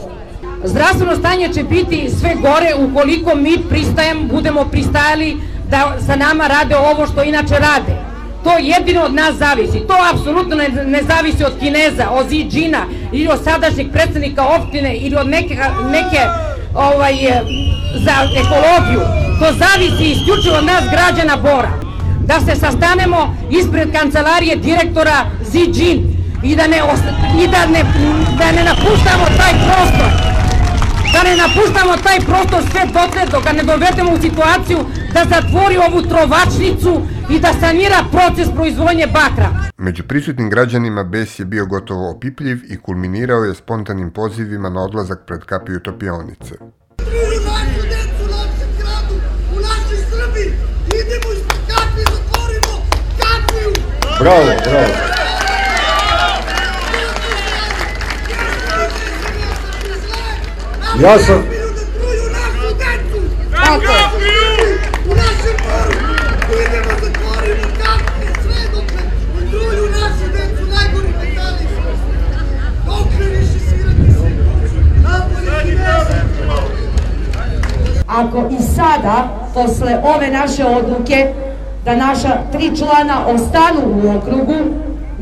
Zdravstveno 0.63 1.15
stanje 1.15 1.49
će 1.53 1.63
biti 1.63 2.09
sve 2.19 2.35
gore 2.41 2.73
ukoliko 2.77 3.35
mi 3.35 3.57
pristajem, 3.69 4.27
budemo 4.27 4.65
pristajali 4.65 5.37
da 5.69 5.97
sa 6.05 6.15
nama 6.15 6.47
rade 6.47 6.75
ovo 6.77 7.07
što 7.07 7.23
inače 7.23 7.53
rade. 7.53 8.07
To 8.43 8.51
jedino 8.59 9.01
od 9.03 9.13
nas 9.13 9.35
zavisi. 9.35 9.79
To 9.87 9.93
apsolutno 10.13 10.55
ne, 10.85 11.03
zavisi 11.03 11.43
od 11.43 11.53
Kineza, 11.59 12.09
od 12.09 12.29
Ziđina 12.29 12.85
ili 13.11 13.27
od 13.27 13.43
sadašnjeg 13.43 13.91
predsednika 13.91 14.45
opštine 14.45 14.97
ili 14.97 15.15
od 15.15 15.27
neke, 15.27 15.55
neke 15.91 16.21
ovaj, 16.75 17.15
za 18.05 18.15
ekologiju. 18.41 19.01
To 19.39 19.45
zavisi 19.45 20.11
isključivo 20.11 20.55
od 20.57 20.65
nas 20.65 20.83
građana 20.91 21.37
Bora. 21.37 21.71
Da 22.25 22.39
se 22.39 22.59
sastanemo 22.59 23.35
ispred 23.49 23.91
kancelarije 23.91 24.55
direktora 24.55 25.25
Ziđin 25.51 26.17
i 26.43 26.55
da 26.55 26.67
ne, 26.67 26.77
i 27.43 27.47
da 27.47 27.65
ne, 27.65 27.83
da 28.37 28.51
ne 28.51 28.63
napuštamo 28.63 29.25
ne 31.27 31.35
napuštamo 31.35 31.93
taj 32.03 32.19
prostor 32.19 32.61
sve 32.71 32.81
dotle 32.93 33.21
dok 33.31 33.43
ga 33.43 33.51
ne 33.51 33.63
dovedemo 33.63 34.11
u 34.11 34.21
situaciju 34.21 34.79
da 35.13 35.21
zatvori 35.33 35.77
ovu 35.77 36.01
trovačnicu 36.01 37.01
i 37.29 37.39
da 37.39 37.51
sanira 37.59 37.99
proces 38.11 38.47
proizvodnje 38.55 39.07
bakra. 39.07 39.49
Među 39.77 40.03
prisutnim 40.03 40.49
građanima 40.49 41.03
bes 41.03 41.39
je 41.39 41.45
bio 41.45 41.65
gotovo 41.65 42.11
opipljiv 42.11 42.57
i 42.69 42.77
kulminirao 42.77 43.43
je 43.43 43.55
spontanim 43.55 44.11
pozivima 44.11 44.69
na 44.69 44.83
odlazak 44.83 45.19
pred 45.27 45.41
kapiju 45.43 45.79
topionice. 45.79 46.53
Truju 46.95 47.39
našu 47.49 47.81
decu 47.93 48.21
u 48.25 48.31
našem 48.35 48.69
gradu, 48.79 49.15
u 49.55 49.59
našoj 49.67 49.99
Srbiji. 50.11 50.49
Idemo 50.99 51.29
ispred 51.35 51.61
kapije, 51.71 52.05
zatvorimo 52.15 52.73
kapiju. 53.21 53.69
Bravo, 54.19 54.45
bravo. 54.65 55.16
Ja 61.01 61.19
sam... 61.19 61.43
Truju 61.93 62.23
našu 62.31 62.75
decu. 62.77 63.21
Tako 63.51 63.81
je. 63.81 64.77
U 65.05 65.15
našem. 65.15 65.57
Idemo 66.51 66.91
sve 68.41 68.61
dok 68.73 68.83
ne 68.83 69.51
truju 69.51 69.89
našu 69.91 70.31
decu, 70.31 70.63
najgori 70.75 71.07
metali. 71.07 71.67
Dokle 72.85 73.25
više 73.29 73.59
svirati 73.69 74.11
se. 74.11 74.29
Napoli 75.03 75.77
Ako 78.07 78.49
i 78.59 78.63
sada, 78.75 79.47
posle 79.53 80.01
ove 80.15 80.27
naše 80.27 80.65
odluke, 80.65 81.33
da 81.85 81.95
naša 81.95 82.37
tri 82.51 82.77
člana 82.77 83.27
ostanu 83.27 83.81
u 83.85 84.17
okrugu, 84.17 84.55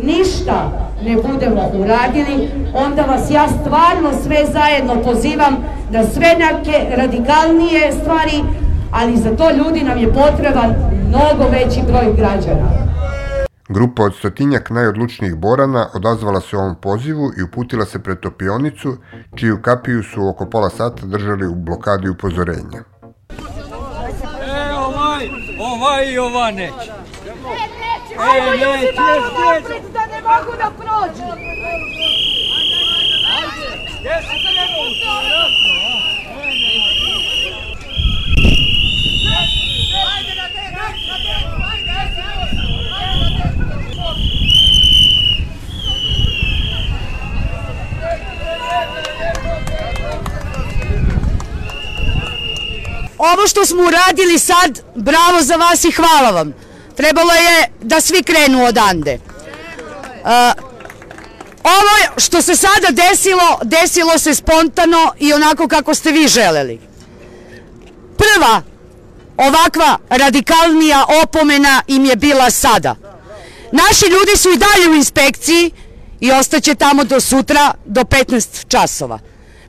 ništa 0.04 0.72
ne 1.04 1.16
budemo 1.16 1.72
uradili, 1.74 2.50
onda 2.74 3.02
vas 3.02 3.32
ja 3.32 3.48
stvarno 3.48 4.10
sve 4.24 4.46
zajedno 4.54 5.04
pozivam 5.04 5.56
da 5.92 6.04
sve 6.04 6.28
neke 6.28 6.96
radikalnije 6.96 7.92
stvari, 7.92 8.44
ali 8.92 9.18
za 9.18 9.36
to 9.36 9.52
ljudi 9.52 9.84
nam 9.84 9.98
je 9.98 10.14
potreban 10.14 10.76
mnogo 11.08 11.44
veći 11.52 11.82
broj 11.88 12.14
građana. 12.18 12.86
Grupa 13.70 14.04
od 14.04 14.16
stotinjak 14.16 14.70
najodlučnijih 14.70 15.36
borana 15.36 15.88
odazvala 15.94 16.42
se 16.42 16.58
ovom 16.58 16.76
pozivu 16.82 17.32
i 17.38 17.44
uputila 17.44 17.86
se 17.86 18.04
pred 18.04 18.20
topionicu, 18.20 18.98
čiju 19.36 19.62
kapiju 19.62 20.04
su 20.04 20.28
oko 20.28 20.46
pola 20.46 20.70
sata 20.70 21.06
držali 21.06 21.48
u 21.48 21.56
blokadi 21.56 22.10
upozorenja. 22.10 22.84
E, 24.42 24.74
ovaj, 24.74 25.30
ovaj 25.60 26.12
i 26.14 26.18
ova 26.18 26.52
neće. 26.52 26.95
Ajmo 28.20 28.52
ljudi 28.52 28.88
malo 28.98 29.20
napred 29.20 29.84
da 29.94 30.06
ne 30.06 30.22
mogu 30.22 30.58
da 30.58 30.72
prođu. 30.78 31.46
Ovo 53.18 53.48
što 53.48 53.66
smo 53.66 53.84
uradili 53.84 54.40
sad, 54.40 54.82
bravo 54.96 55.42
za 55.42 55.56
vas 55.56 55.84
i 55.84 55.92
hvala 55.92 56.32
vam. 56.32 56.65
Trebalo 56.96 57.34
je 57.34 57.72
da 57.82 58.02
svi 58.02 58.24
krenu 58.24 58.66
odande. 58.66 59.20
Uh, 60.24 60.30
ovo 61.64 62.18
što 62.18 62.42
se 62.42 62.56
sada 62.56 62.88
desilo, 62.92 63.60
desilo 63.64 64.18
se 64.18 64.36
spontano 64.36 65.12
i 65.20 65.34
onako 65.34 65.68
kako 65.68 65.96
ste 65.96 66.12
vi 66.12 66.28
želeli. 66.28 66.80
Prva 68.18 68.62
ovakva 69.38 69.98
radikalnija 70.10 71.06
opomena 71.24 71.82
im 71.88 72.06
je 72.06 72.16
bila 72.16 72.52
sada. 72.52 72.96
Naši 73.72 74.06
ljudi 74.06 74.38
su 74.38 74.50
i 74.50 74.58
dalje 74.58 74.90
u 74.90 74.96
inspekciji 74.96 75.72
i 76.20 76.32
ostaće 76.32 76.76
tamo 76.76 77.04
do 77.04 77.20
sutra 77.22 77.74
do 77.86 78.02
15 78.02 78.68
časova. 78.68 79.20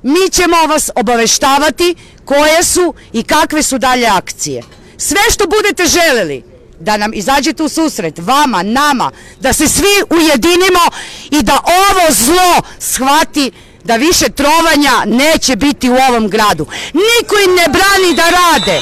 Mi 0.02 0.30
ćemo 0.33 0.56
vas 0.68 0.90
obaveštavati 0.95 1.95
koje 2.25 2.64
su 2.64 2.95
i 3.12 3.23
kakve 3.23 3.62
su 3.62 3.78
dalje 3.78 4.06
akcije. 4.06 4.62
Sve 4.97 5.21
što 5.30 5.47
budete 5.47 5.87
želeli, 5.87 6.56
da 6.80 6.97
nam 6.97 7.14
izađete 7.14 7.62
u 7.62 7.68
susret, 7.68 8.14
vama, 8.18 8.62
nama, 8.62 9.11
da 9.40 9.52
se 9.52 9.68
svi 9.68 10.02
ujedinimo 10.11 10.85
i 11.30 11.42
da 11.42 11.61
ovo 11.64 12.12
zlo 12.12 12.62
shvati 12.78 13.52
da 13.85 13.97
više 13.97 14.28
trovanja 14.28 15.04
neće 15.06 15.56
biti 15.56 15.90
u 15.90 15.97
ovom 16.09 16.28
gradu. 16.28 16.66
Niko 16.92 17.35
im 17.47 17.54
ne 17.54 17.68
brani 17.68 18.14
da 18.16 18.30
rade, 18.30 18.80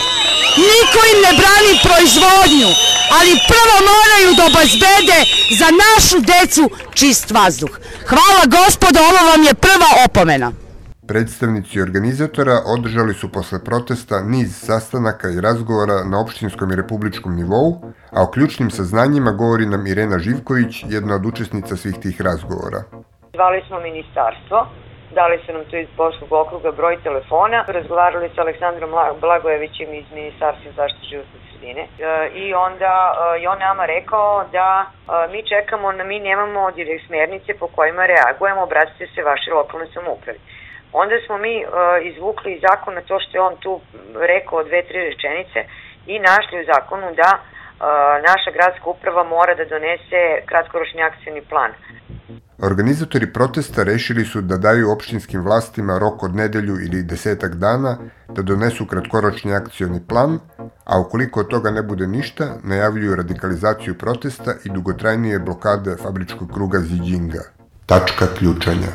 niko 0.57 1.01
im 1.13 1.19
ne 1.23 1.33
brani 1.41 1.73
proizvodnju, 1.83 2.69
ali 3.11 3.41
prvo 3.49 3.77
moraju 3.93 4.35
da 4.37 4.45
obezbede 4.47 5.19
za 5.59 5.67
našu 5.85 6.19
decu 6.21 6.71
čist 6.95 7.31
vazduh. 7.31 7.71
Hvala 8.09 8.45
gospodo, 8.47 9.01
ovo 9.01 9.31
vam 9.31 9.45
je 9.45 9.55
prva 9.55 9.89
opomena. 10.05 10.64
Predstavnici 11.09 11.81
organizatora 11.81 12.57
održali 12.77 13.15
su 13.15 13.33
posle 13.33 13.59
protesta 13.65 14.17
niz 14.35 14.51
sastanaka 14.69 15.29
i 15.31 15.41
razgovora 15.49 15.97
na 16.11 16.17
opštinskom 16.25 16.69
i 16.73 16.77
republičkom 16.83 17.33
nivou, 17.41 17.69
a 18.17 18.19
o 18.23 18.31
ključnim 18.35 18.71
saznanjima 18.71 19.31
govori 19.43 19.67
nam 19.67 19.87
Irena 19.87 20.19
Živković, 20.27 20.73
jedna 20.97 21.15
od 21.15 21.27
učesnica 21.33 21.77
svih 21.77 21.97
tih 22.05 22.17
razgovora. 22.29 22.81
Zvali 23.37 23.61
smo 23.67 23.77
ministarstvo, 23.81 24.59
dali 25.21 25.37
su 25.43 25.53
nam 25.53 25.65
tu 25.71 25.77
iz 25.77 25.91
Boškog 25.97 26.33
okruga 26.33 26.71
broj 26.81 26.97
telefona, 27.07 27.59
razgovarali 27.77 28.31
sa 28.35 28.41
Aleksandrom 28.41 28.91
Blagojevićem 29.21 29.95
iz 29.95 30.09
Ministarstva 30.19 30.71
zaštite 30.77 31.07
životne 31.11 31.39
sredine 31.47 31.83
e, 31.83 31.89
i 32.43 32.55
onda 32.55 32.93
je 33.41 33.49
on 33.49 33.59
nama 33.59 33.85
rekao 33.97 34.45
da 34.53 34.69
e, 34.87 34.89
mi 35.33 35.41
čekamo, 35.53 35.87
mi 35.93 36.19
nemamo 36.21 36.71
direkt 36.71 37.07
smernice 37.07 37.51
po 37.61 37.67
kojima 37.77 38.07
reagujemo, 38.07 38.63
obratite 38.63 39.07
se 39.15 39.23
vaše 39.23 39.51
lokalne 39.59 39.87
samoupravi. 39.95 40.41
Onda 41.03 41.17
smo 41.27 41.37
mi 41.39 41.55
uh, 41.65 41.71
izvukli 42.11 42.49
iz 42.53 42.61
zakona 42.69 43.01
to 43.09 43.17
što 43.25 43.33
je 43.37 43.47
on 43.49 43.57
tu 43.65 43.73
rekao 44.33 44.65
dve, 44.69 44.81
tri 44.89 44.99
rečenice 45.11 45.61
i 46.13 46.15
našli 46.31 46.57
u 46.63 46.67
zakonu 46.73 47.07
da 47.23 47.31
uh, 47.37 47.43
naša 48.31 48.51
gradska 48.57 48.87
uprava 48.95 49.23
mora 49.25 49.55
da 49.55 49.65
donese 49.65 50.21
kratkoročni 50.51 51.03
akcijni 51.03 51.43
plan. 51.51 51.71
Organizatori 52.63 53.33
protesta 53.33 53.83
rešili 53.83 54.25
su 54.25 54.41
da 54.41 54.57
daju 54.57 54.93
opštinskim 54.93 55.41
vlastima 55.43 55.99
rok 55.99 56.23
od 56.23 56.35
nedelju 56.37 56.75
ili 56.87 57.03
desetak 57.03 57.55
dana 57.55 57.99
da 58.29 58.43
donesu 58.43 58.87
kratkoročni 58.87 59.55
akcioni 59.55 60.01
plan, 60.09 60.39
a 60.85 61.01
ukoliko 61.01 61.41
od 61.41 61.49
toga 61.49 61.71
ne 61.71 61.83
bude 61.83 62.07
ništa, 62.07 62.45
najavljuju 62.65 63.17
radikalizaciju 63.17 63.99
protesta 63.99 64.55
i 64.65 64.69
dugotrajnije 64.69 65.39
blokade 65.39 65.97
fabričkog 66.03 66.49
kruga 66.55 66.79
Ziđinga. 66.79 67.43
Tačka 67.87 68.27
ključanja. 68.39 68.91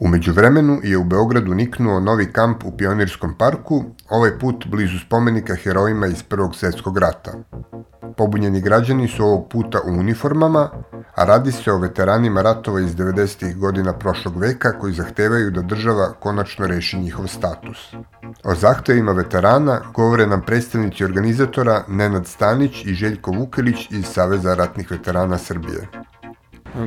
Umeđu 0.00 0.32
vremenu 0.32 0.80
je 0.82 0.98
u 0.98 1.04
Beogradu 1.04 1.54
niknuo 1.54 2.00
novi 2.00 2.32
kamp 2.32 2.64
u 2.64 2.76
Pionirskom 2.76 3.34
parku, 3.38 3.84
ovaj 4.08 4.38
put 4.38 4.66
blizu 4.66 4.98
spomenika 4.98 5.54
herojima 5.54 6.06
iz 6.06 6.22
Prvog 6.22 6.56
svetskog 6.56 6.98
rata. 6.98 7.32
Pobunjeni 8.16 8.60
građani 8.60 9.08
su 9.08 9.24
ovog 9.24 9.48
puta 9.48 9.80
u 9.86 9.90
uniformama, 9.90 10.70
a 11.14 11.24
radi 11.24 11.52
se 11.52 11.72
o 11.72 11.78
veteranima 11.78 12.42
ratova 12.42 12.80
iz 12.80 12.96
90. 12.96 13.58
godina 13.58 13.92
prošlog 13.92 14.36
veka 14.36 14.78
koji 14.78 14.92
zahtevaju 14.92 15.50
da 15.50 15.62
država 15.62 16.12
konačno 16.20 16.66
reši 16.66 16.98
njihov 16.98 17.26
status. 17.26 17.94
O 18.44 18.54
zahtevima 18.54 19.12
veterana 19.12 19.80
govore 19.94 20.26
nam 20.26 20.42
predstavnici 20.46 21.04
organizatora 21.04 21.84
Nenad 21.88 22.26
Stanić 22.26 22.84
i 22.84 22.94
Željko 22.94 23.30
Vukelić 23.30 23.90
iz 23.90 24.04
Saveza 24.06 24.54
ratnih 24.54 24.90
veterana 24.90 25.38
Srbije. 25.38 25.88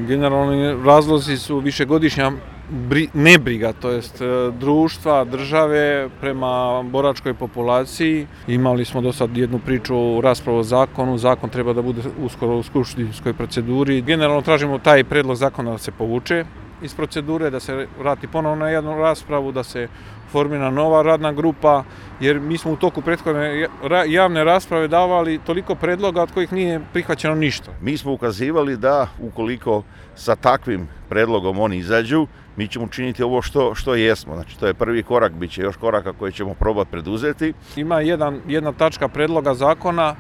Generalni 0.07 0.83
razlozi 0.85 1.37
su 1.37 1.59
višegodišnja 1.59 2.31
bri, 2.71 3.09
nebriga, 3.13 3.73
to 3.73 3.89
jest 3.89 4.21
e, 4.21 4.25
društva, 4.59 5.23
države 5.23 6.09
prema 6.21 6.83
boračkoj 6.83 7.33
populaciji. 7.33 8.27
Imali 8.47 8.85
smo 8.85 9.01
do 9.01 9.13
sad 9.13 9.37
jednu 9.37 9.59
priču 9.59 10.21
raspravu 10.21 10.59
o 10.59 10.63
zakonu, 10.63 11.17
zakon 11.17 11.49
treba 11.49 11.73
da 11.73 11.81
bude 11.81 12.01
uskoro 12.23 12.57
u 12.57 12.63
skupštinskoj 12.63 13.33
proceduri. 13.33 14.01
Generalno 14.01 14.41
tražimo 14.41 14.79
taj 14.79 15.03
predlog 15.03 15.35
zakona 15.35 15.71
da 15.71 15.77
se 15.77 15.91
povuče, 15.91 16.45
iz 16.81 16.93
procedure, 16.95 17.49
da 17.49 17.59
se 17.59 17.87
vrati 17.99 18.27
ponovno 18.27 18.65
na 18.65 18.69
jednu 18.69 18.97
raspravu, 18.97 19.51
da 19.51 19.63
se 19.63 19.87
formira 20.31 20.69
nova 20.69 21.01
radna 21.01 21.33
grupa, 21.33 21.83
jer 22.19 22.39
mi 22.39 22.57
smo 22.57 22.71
u 22.71 22.75
toku 22.75 23.01
prethodne 23.01 23.67
javne 24.07 24.43
rasprave 24.43 24.87
davali 24.87 25.39
toliko 25.45 25.75
predloga 25.75 26.21
od 26.21 26.31
kojih 26.31 26.53
nije 26.53 26.81
prihvaćeno 26.93 27.35
ništa. 27.35 27.71
Mi 27.81 27.97
smo 27.97 28.13
ukazivali 28.13 28.77
da 28.77 29.07
ukoliko 29.19 29.83
sa 30.15 30.35
takvim 30.35 30.87
predlogom 31.09 31.59
oni 31.59 31.77
izađu, 31.77 32.27
mi 32.55 32.67
ćemo 32.67 32.85
učiniti 32.85 33.23
ovo 33.23 33.41
što, 33.41 33.75
što 33.75 33.95
jesmo. 33.95 34.35
Znači, 34.35 34.59
to 34.59 34.67
je 34.67 34.73
prvi 34.73 35.03
korak, 35.03 35.31
bit 35.31 35.51
će 35.51 35.61
još 35.61 35.75
koraka 35.75 36.13
koje 36.13 36.31
ćemo 36.31 36.53
probati 36.53 36.91
preduzeti. 36.91 37.53
Ima 37.75 38.01
jedan, 38.01 38.41
jedna 38.47 38.71
tačka 38.71 39.07
predloga 39.07 39.53
zakona 39.53 40.15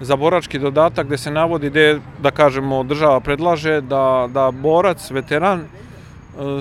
za 0.00 0.16
borački 0.16 0.58
dodatak 0.58 1.06
gde 1.06 1.18
se 1.18 1.30
navodi 1.30 1.70
gde, 1.70 2.00
da 2.22 2.30
kažemo, 2.30 2.82
država 2.82 3.20
predlaže 3.20 3.80
da, 3.80 4.28
da 4.32 4.50
borac, 4.50 5.10
veteran, 5.10 5.64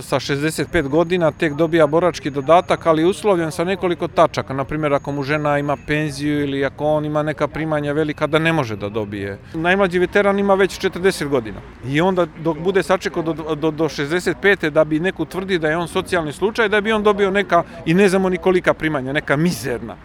sa 0.01 0.19
65 0.19 0.87
godina 0.87 1.31
tek 1.31 1.53
dobija 1.53 1.87
borački 1.87 2.29
dodatak, 2.29 2.85
ali 2.85 3.05
uslovljen 3.05 3.51
sa 3.51 3.63
nekoliko 3.63 4.07
tačaka. 4.07 4.53
Naprimjer, 4.53 4.93
ako 4.93 5.11
mu 5.11 5.23
žena 5.23 5.57
ima 5.59 5.77
penziju 5.87 6.41
ili 6.43 6.65
ako 6.65 6.85
on 6.85 7.05
ima 7.05 7.23
neka 7.23 7.47
primanja 7.47 7.93
velika, 7.93 8.27
da 8.27 8.39
ne 8.39 8.53
može 8.53 8.75
da 8.75 8.89
dobije. 8.89 9.37
Najmlađi 9.53 9.99
veteran 9.99 10.39
ima 10.39 10.55
već 10.55 10.79
40 10.79 11.27
godina. 11.27 11.59
I 11.87 12.01
onda 12.01 12.25
dok 12.43 12.57
bude 12.57 12.83
sačekao 12.83 13.23
do, 13.23 13.55
do, 13.55 13.71
do 13.71 13.83
65. 13.83 14.69
da 14.69 14.83
bi 14.83 14.99
neku 14.99 15.25
tvrdi 15.25 15.59
da 15.59 15.69
je 15.69 15.77
on 15.77 15.87
socijalni 15.87 16.33
slučaj, 16.33 16.69
da 16.69 16.81
bi 16.81 16.91
on 16.91 17.03
dobio 17.03 17.31
neka, 17.31 17.63
i 17.85 17.93
ne 17.93 18.09
znamo 18.09 18.29
nikolika 18.29 18.73
primanja, 18.73 19.13
neka 19.13 19.37
mizerna. 19.37 19.95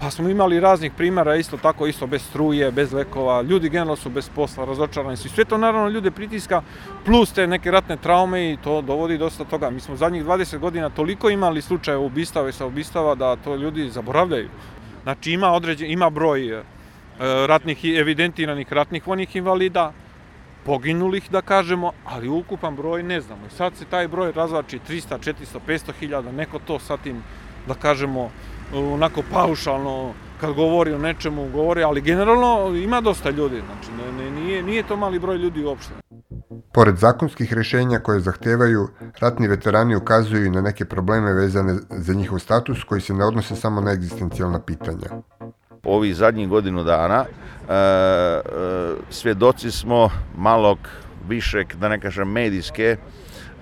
Pa 0.00 0.10
smo 0.10 0.28
imali 0.28 0.60
raznih 0.60 0.92
primjera, 0.96 1.36
isto 1.36 1.56
tako, 1.56 1.86
isto 1.86 2.06
bez 2.06 2.22
struje, 2.22 2.70
bez 2.70 2.92
lekova, 2.92 3.42
ljudi 3.42 3.68
generalno 3.68 3.96
su 3.96 4.10
bez 4.10 4.28
posla, 4.34 4.64
razočarani 4.64 5.16
su 5.16 5.28
sve 5.28 5.44
to 5.44 5.58
naravno 5.58 5.88
ljude 5.88 6.10
pritiska, 6.10 6.62
plus 7.04 7.32
te 7.32 7.46
neke 7.46 7.70
ratne 7.70 7.96
traume 7.96 8.52
i 8.52 8.56
to 8.64 8.82
dovodi 8.82 9.18
dosta 9.18 9.44
toga. 9.44 9.70
Mi 9.70 9.80
smo 9.80 9.96
zadnjih 9.96 10.24
20 10.24 10.58
godina 10.58 10.90
toliko 10.90 11.30
imali 11.30 11.62
slučaje 11.62 11.98
ubistava 11.98 12.48
i 12.48 12.52
saubistava 12.52 13.14
da 13.14 13.36
to 13.36 13.56
ljudi 13.56 13.90
zaboravljaju. 13.90 14.48
Znači 15.02 15.32
ima 15.32 15.52
određen, 15.52 15.90
ima 15.90 16.10
broj 16.10 16.48
e, 16.48 16.62
ratnih 17.46 17.84
evidentiranih 17.84 18.72
ratnih 18.72 19.06
vojnih 19.06 19.36
invalida, 19.36 19.92
poginulih 20.64 21.30
da 21.30 21.40
kažemo, 21.40 21.92
ali 22.04 22.28
ukupan 22.28 22.76
broj 22.76 23.02
ne 23.02 23.20
znamo. 23.20 23.46
I 23.46 23.50
sad 23.50 23.76
se 23.76 23.84
taj 23.84 24.08
broj 24.08 24.32
razvači 24.32 24.78
300, 24.88 25.18
400, 25.18 25.58
500 25.66 25.92
hiljada, 26.00 26.32
neko 26.32 26.58
to 26.58 26.78
sa 26.78 26.96
tim, 26.96 27.22
da 27.66 27.74
kažemo, 27.74 28.30
onako 28.74 29.22
paušalno 29.32 30.12
kad 30.40 30.54
govori 30.54 30.92
o 30.92 30.98
nečemu 30.98 31.48
govori, 31.52 31.82
ali 31.82 32.00
generalno 32.00 32.76
ima 32.76 33.00
dosta 33.00 33.30
ljudi, 33.30 33.62
znači 33.66 33.90
ne, 33.92 34.24
ne, 34.24 34.30
nije, 34.30 34.62
nije 34.62 34.82
to 34.82 34.96
mali 34.96 35.18
broj 35.18 35.36
ljudi 35.36 35.64
uopšte. 35.64 35.92
Pored 36.72 36.96
zakonskih 36.96 37.52
rešenja 37.52 37.98
koje 37.98 38.20
zahtevaju, 38.20 38.88
ratni 39.20 39.48
veterani 39.48 39.96
ukazuju 39.96 40.46
i 40.46 40.50
na 40.50 40.60
neke 40.60 40.84
probleme 40.84 41.32
vezane 41.32 41.74
za 41.90 42.14
njihov 42.14 42.38
status 42.38 42.84
koji 42.84 43.00
se 43.00 43.14
ne 43.14 43.24
odnose 43.24 43.56
samo 43.56 43.80
na 43.80 43.92
egzistencijalna 43.92 44.60
pitanja. 44.60 45.08
Ovih 45.84 46.16
zadnjih 46.16 46.48
godinu 46.48 46.84
dana 46.84 47.24
e, 47.24 47.74
e, 47.74 48.40
svjedoci 49.10 49.70
smo 49.70 50.10
malog 50.36 50.78
višeg, 51.28 51.74
da 51.74 51.88
ne 51.88 52.00
kažem 52.00 52.32
medijske, 52.32 52.96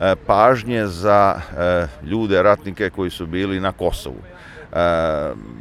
e, 0.00 0.14
pažnje 0.26 0.86
za 0.86 1.34
e, 1.34 1.86
ljude, 2.06 2.42
ratnike 2.42 2.90
koji 2.90 3.10
su 3.10 3.26
bili 3.26 3.60
na 3.60 3.72
Kosovu 3.72 4.35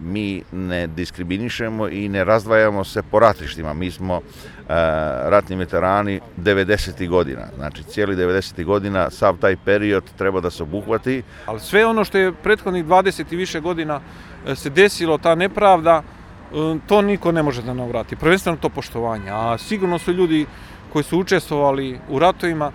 mi 0.01 0.43
ne 0.51 0.87
diskriminišemo 0.87 1.89
i 1.89 2.09
ne 2.09 2.23
razdvajamo 2.23 2.83
se 2.83 3.01
po 3.11 3.19
ratištima. 3.19 3.73
Mi 3.73 3.91
smo 3.91 4.21
ratni 5.25 5.55
veterani 5.55 6.19
90. 6.37 7.07
godina. 7.07 7.41
Znači, 7.55 7.83
cijeli 7.83 8.15
90. 8.15 8.63
godina, 8.63 9.09
sav 9.09 9.37
taj 9.37 9.55
period 9.65 10.03
treba 10.17 10.41
da 10.41 10.49
se 10.49 10.63
obuhvati. 10.63 11.23
Ali 11.45 11.59
sve 11.59 11.85
ono 11.85 12.03
što 12.05 12.17
je 12.17 12.33
prethodnih 12.33 12.85
20 12.85 13.33
i 13.33 13.35
više 13.35 13.59
godina 13.59 13.99
e, 14.47 14.55
se 14.55 14.69
desilo, 14.69 15.17
ta 15.17 15.35
nepravda, 15.35 16.01
e, 16.03 16.79
to 16.87 17.01
niko 17.01 17.31
ne 17.31 17.43
može 17.43 17.61
da 17.61 17.73
navrati. 17.73 18.15
Prvenstveno 18.15 18.57
to 18.57 18.69
poštovanje. 18.69 19.29
A 19.31 19.57
sigurno 19.57 19.99
su 19.99 20.13
ljudi 20.13 20.45
koji 20.93 21.03
su 21.03 21.19
učestvovali 21.19 21.99
u 22.09 22.19
ratovima, 22.19 22.71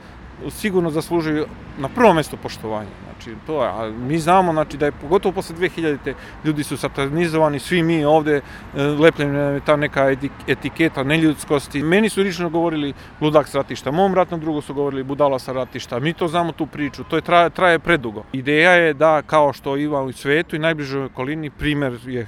sigurno 0.50 0.90
zaslužuju 0.90 1.46
na 1.78 1.88
prvo 1.88 2.14
mesto 2.14 2.36
poštovanje. 2.36 3.09
Znači, 3.20 3.36
to 3.46 3.62
je, 3.62 3.68
a 3.68 3.90
mi 3.90 4.18
znamo 4.18 4.52
znači, 4.52 4.76
da 4.76 4.86
je 4.86 4.92
pogotovo 4.92 5.32
posle 5.32 5.56
2000-te 5.56 6.14
ljudi 6.44 6.64
su 6.64 6.76
satanizovani, 6.76 7.58
svi 7.58 7.82
mi 7.82 8.04
ovde 8.04 8.36
e, 8.36 8.82
lepljena 8.82 9.38
je 9.38 9.60
ta 9.60 9.76
neka 9.76 10.16
etiketa 10.48 11.02
neljudskosti. 11.02 11.82
Meni 11.82 12.08
su 12.08 12.22
lično 12.22 12.48
govorili 12.48 12.92
ludak 13.20 13.48
sa 13.48 13.58
ratišta, 13.58 13.90
mom 13.90 14.14
ratnom 14.14 14.40
drugu 14.40 14.60
su 14.60 14.74
govorili 14.74 15.02
budala 15.02 15.38
sa 15.38 15.52
ratišta. 15.52 15.98
Mi 15.98 16.12
to 16.12 16.28
znamo 16.28 16.52
tu 16.52 16.66
priču, 16.66 17.04
to 17.04 17.16
je 17.16 17.22
traje, 17.22 17.50
traje 17.50 17.78
predugo. 17.78 18.24
Ideja 18.32 18.72
je 18.72 18.94
da 18.94 19.22
kao 19.22 19.52
što 19.52 19.76
ima 19.76 20.00
u 20.00 20.12
svetu 20.12 20.56
i 20.56 20.58
najbližoj 20.58 21.04
okolini, 21.04 21.50
primer 21.50 21.98
je 22.06 22.26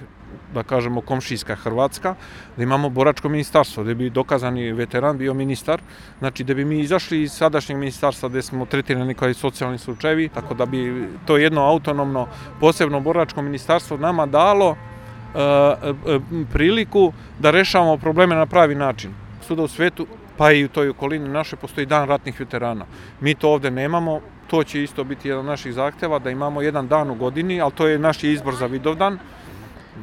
da 0.55 0.63
kažemo, 0.63 1.01
komšijska 1.01 1.55
Hrvatska, 1.55 2.15
da 2.57 2.63
imamo 2.63 2.89
boračko 2.89 3.29
ministarstvo, 3.29 3.85
da 3.85 3.95
bi 3.95 4.11
dokazani 4.11 4.73
veteran 4.73 5.19
bio 5.19 5.35
ministar, 5.35 5.81
znači 6.19 6.45
da 6.45 6.55
bi 6.55 6.65
mi 6.65 6.81
izašli 6.81 7.23
iz 7.23 7.33
sadašnjeg 7.33 7.79
ministarstva 7.79 8.29
gde 8.29 8.43
smo 8.43 8.67
tretirani 8.67 9.15
kao 9.15 9.29
i 9.29 9.35
socijalni 9.35 9.79
slučajevi, 9.79 10.29
tako 10.29 10.55
da 10.55 10.67
bi 10.67 11.09
to 11.27 11.37
jedno 11.37 11.63
autonomno, 11.63 12.27
posebno 12.61 13.01
boračko 13.01 13.43
ministarstvo 13.43 13.97
nama 13.97 14.27
dalo 14.27 14.77
e, 15.35 15.39
e, 15.39 16.21
priliku 16.53 17.13
da 17.39 17.51
rešavamo 17.51 17.97
probleme 17.97 18.35
na 18.37 18.47
pravi 18.47 18.75
način. 18.75 19.11
Suda 19.47 19.63
u 19.63 19.69
svetu, 19.69 20.07
pa 20.37 20.53
i 20.53 20.65
u 20.65 20.69
toj 20.69 20.89
okolini 20.89 21.29
naše, 21.29 21.57
postoji 21.57 21.87
dan 21.87 22.09
ratnih 22.09 22.41
veterana. 22.41 22.85
Mi 23.21 23.35
to 23.35 23.51
ovde 23.51 23.71
nemamo, 23.71 24.21
to 24.47 24.65
će 24.65 24.83
isto 24.83 25.05
biti 25.05 25.29
jedan 25.29 25.41
od 25.41 25.47
naših 25.47 25.73
zahteva, 25.73 26.19
da 26.19 26.31
imamo 26.31 26.63
jedan 26.63 26.89
dan 26.89 27.11
u 27.11 27.15
godini, 27.15 27.61
ali 27.61 27.73
to 27.73 27.87
je 27.87 27.99
naš 27.99 28.25
izbor 28.25 28.55
za 28.55 28.67
Vidovdan, 28.67 29.19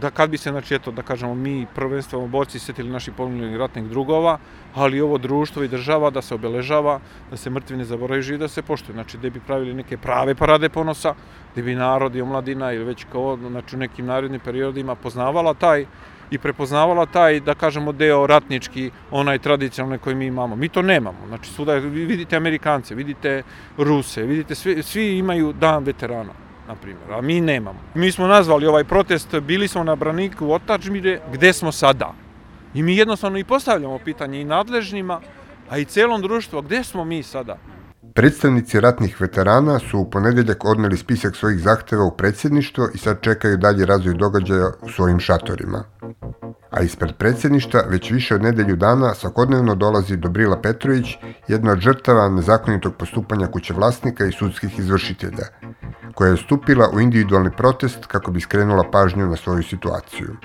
da 0.01 0.09
kad 0.09 0.29
bi 0.29 0.37
se, 0.37 0.51
znači, 0.51 0.75
eto, 0.75 0.91
da 0.91 1.01
kažemo, 1.01 1.35
mi 1.35 1.67
prvenstveno 1.75 2.27
borci 2.27 2.59
setili 2.59 2.89
naših 2.89 3.13
poginulih 3.13 3.57
ratnih 3.57 3.85
drugova, 3.85 4.37
ali 4.75 5.01
ovo 5.01 5.17
društvo 5.17 5.63
i 5.63 5.67
država 5.67 6.09
da 6.09 6.21
se 6.21 6.35
obeležava, 6.35 6.99
da 7.31 7.37
se 7.37 7.49
mrtvi 7.49 7.77
ne 7.77 7.85
zaboravaju 7.85 8.35
i 8.35 8.37
da 8.37 8.47
se 8.47 8.61
poštuju. 8.61 8.93
Znači, 8.93 9.17
da 9.17 9.29
bi 9.29 9.39
pravili 9.39 9.73
neke 9.73 9.97
prave 9.97 10.35
parade 10.35 10.69
ponosa, 10.69 11.13
da 11.55 11.61
bi 11.61 11.75
narod 11.75 12.15
i 12.15 12.21
omladina 12.21 12.73
ili 12.73 12.83
već 12.83 13.05
kao, 13.11 13.37
znači, 13.37 13.75
u 13.75 13.79
nekim 13.79 14.05
narednim 14.05 14.39
periodima 14.39 14.95
poznavala 14.95 15.53
taj 15.53 15.85
i 16.31 16.37
prepoznavala 16.37 17.05
taj, 17.05 17.39
da 17.39 17.55
kažemo, 17.55 17.91
deo 17.91 18.27
ratnički, 18.27 18.91
onaj 19.11 19.39
tradicionalni 19.39 19.97
koji 19.97 20.15
mi 20.15 20.25
imamo. 20.25 20.55
Mi 20.55 20.69
to 20.69 20.81
nemamo. 20.81 21.27
Znači, 21.27 21.49
svuda 21.51 21.73
vidite 21.75 22.35
Amerikance, 22.35 22.95
vidite 22.95 23.43
Ruse, 23.77 24.23
vidite, 24.23 24.55
svi, 24.55 24.83
svi 24.83 25.17
imaju 25.17 25.53
dan 25.53 25.83
veterana 25.83 26.48
na 26.69 26.75
primjer, 26.75 27.13
a 27.13 27.21
mi 27.21 27.41
nemamo. 27.41 27.79
Mi 27.95 28.11
smo 28.11 28.27
nazvali 28.27 28.67
ovaj 28.67 28.83
protest, 28.83 29.39
bili 29.39 29.67
smo 29.67 29.83
na 29.83 29.95
braniku 29.95 30.51
otačmire, 30.51 31.21
gde 31.33 31.53
smo 31.53 31.71
sada? 31.71 32.13
I 32.73 32.83
mi 32.83 32.97
jednostavno 32.97 33.37
i 33.37 33.43
postavljamo 33.43 33.99
pitanje 33.99 34.41
i 34.41 34.45
nadležnima, 34.45 35.19
a 35.69 35.77
i 35.77 35.85
celom 35.85 36.21
društvu, 36.21 36.61
gde 36.61 36.83
smo 36.83 37.05
mi 37.05 37.23
sada? 37.23 37.57
Predstavnici 38.19 38.79
ratnih 38.79 39.21
veterana 39.21 39.79
su 39.79 39.99
u 39.99 40.09
ponedeljak 40.09 40.65
odneli 40.65 40.97
spisak 40.97 41.35
svojih 41.35 41.59
zahteva 41.59 42.03
u 42.03 42.17
predsjedništvo 42.17 42.87
i 42.93 42.97
sad 42.97 43.21
čekaju 43.21 43.57
dalje 43.57 43.85
razvoj 43.85 44.13
događaja 44.13 44.67
u 44.81 44.89
svojim 44.89 45.19
šatorima. 45.19 45.83
A 46.71 46.81
ispred 46.81 47.11
predsjedništva 47.17 47.81
već 47.89 48.11
više 48.11 48.35
od 48.35 48.41
nedelju 48.43 48.75
dana 48.75 49.13
svakodnevno 49.13 49.75
dolazi 49.75 50.17
Dobrila 50.17 50.61
Petrović, 50.61 51.17
jedna 51.47 51.71
od 51.71 51.79
žrtava 51.79 52.29
nezakonitog 52.29 52.95
postupanja 52.95 53.47
kuće 53.47 53.73
vlasnika 53.73 54.25
i 54.25 54.31
sudskih 54.31 54.79
izvršitelja, 54.79 55.47
koja 56.13 56.31
je 56.31 56.37
stupila 56.37 56.89
u 56.93 56.99
individualni 56.99 57.51
protest 57.57 58.05
kako 58.05 58.31
bi 58.31 58.41
skrenula 58.41 58.83
pažnju 58.91 59.27
na 59.27 59.35
svoju 59.35 59.63
situaciju. 59.63 60.35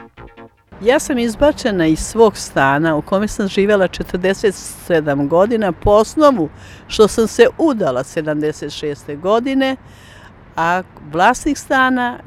Ja 0.85 0.99
sam 0.99 1.19
izbačena 1.19 1.87
iz 1.87 1.99
svog 1.99 2.37
stana 2.37 2.97
u 2.97 3.03
kome 3.03 3.29
sam 3.29 3.49
živjela 3.49 3.89
47 3.89 5.29
godina 5.29 5.73
po 5.73 5.91
osnovu 5.91 6.49
što 6.87 7.09
sam 7.09 7.27
se 7.27 7.47
udala 7.59 8.03
76. 8.03 9.21
godine, 9.21 9.77
a 10.57 10.83
vlasnik 11.13 11.59
stana 11.59 12.19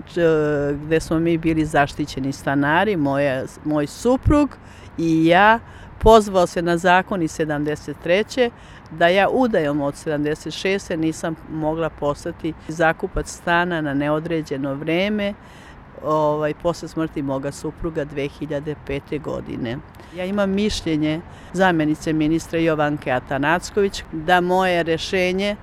gde 0.85 0.99
smo 0.99 1.19
mi 1.19 1.37
bili 1.37 1.65
zaštićeni 1.65 2.31
stanari, 2.31 2.95
moja, 2.95 3.43
moj 3.65 3.87
suprug 3.87 4.57
i 4.97 5.25
ja, 5.25 5.59
pozvao 5.99 6.47
se 6.47 6.61
na 6.61 6.77
zakon 6.77 7.21
iz 7.21 7.31
73 7.31 8.49
da 8.91 9.07
ja 9.07 9.29
udajom 9.29 9.81
od 9.81 9.93
76. 9.93 10.95
nisam 10.95 11.35
mogla 11.51 11.89
postati 11.89 12.53
zakupac 12.67 13.31
stana 13.31 13.81
na 13.81 13.93
neodređeno 13.93 14.73
vreme 14.73 15.33
ovaj, 16.03 16.53
posle 16.53 16.87
smrti 16.87 17.21
moga 17.21 17.51
supruga 17.51 18.05
2005. 18.05 19.21
godine. 19.21 19.77
Ja 20.15 20.25
imam 20.25 20.49
mišljenje 20.49 21.21
zamjenice 21.53 22.13
ministra 22.13 22.59
Jovanke 22.59 23.11
Atanacković 23.11 24.03
da 24.11 24.41
moje 24.41 24.83
rešenje 24.83 25.55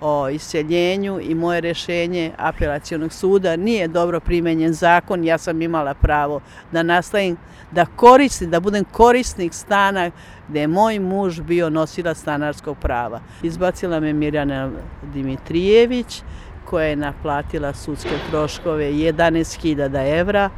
o 0.00 0.28
iseljenju 0.28 1.20
i 1.22 1.34
moje 1.34 1.60
rešenje 1.60 2.32
apelacijonog 2.38 3.12
suda 3.12 3.56
nije 3.56 3.88
dobro 3.88 4.20
primenjen 4.20 4.72
zakon, 4.72 5.24
ja 5.24 5.38
sam 5.38 5.62
imala 5.62 5.94
pravo 5.94 6.40
da 6.72 6.82
nastavim 6.82 7.36
da 7.70 7.86
koristim, 7.86 8.50
da 8.50 8.60
budem 8.60 8.84
korisnik 8.84 9.54
stana 9.54 10.10
gde 10.48 10.60
je 10.60 10.66
moj 10.66 10.98
muž 10.98 11.40
bio 11.40 11.70
nosila 11.70 12.14
stanarskog 12.14 12.76
prava. 12.78 13.20
Izbacila 13.42 14.00
me 14.00 14.12
Mirjana 14.12 14.70
Dimitrijević 15.12 16.22
koja 16.70 16.86
je 16.86 16.96
naplatila 16.96 17.72
sudske 17.74 18.16
troškove 18.30 18.84
11.000 18.84 20.20
evra. 20.20 20.50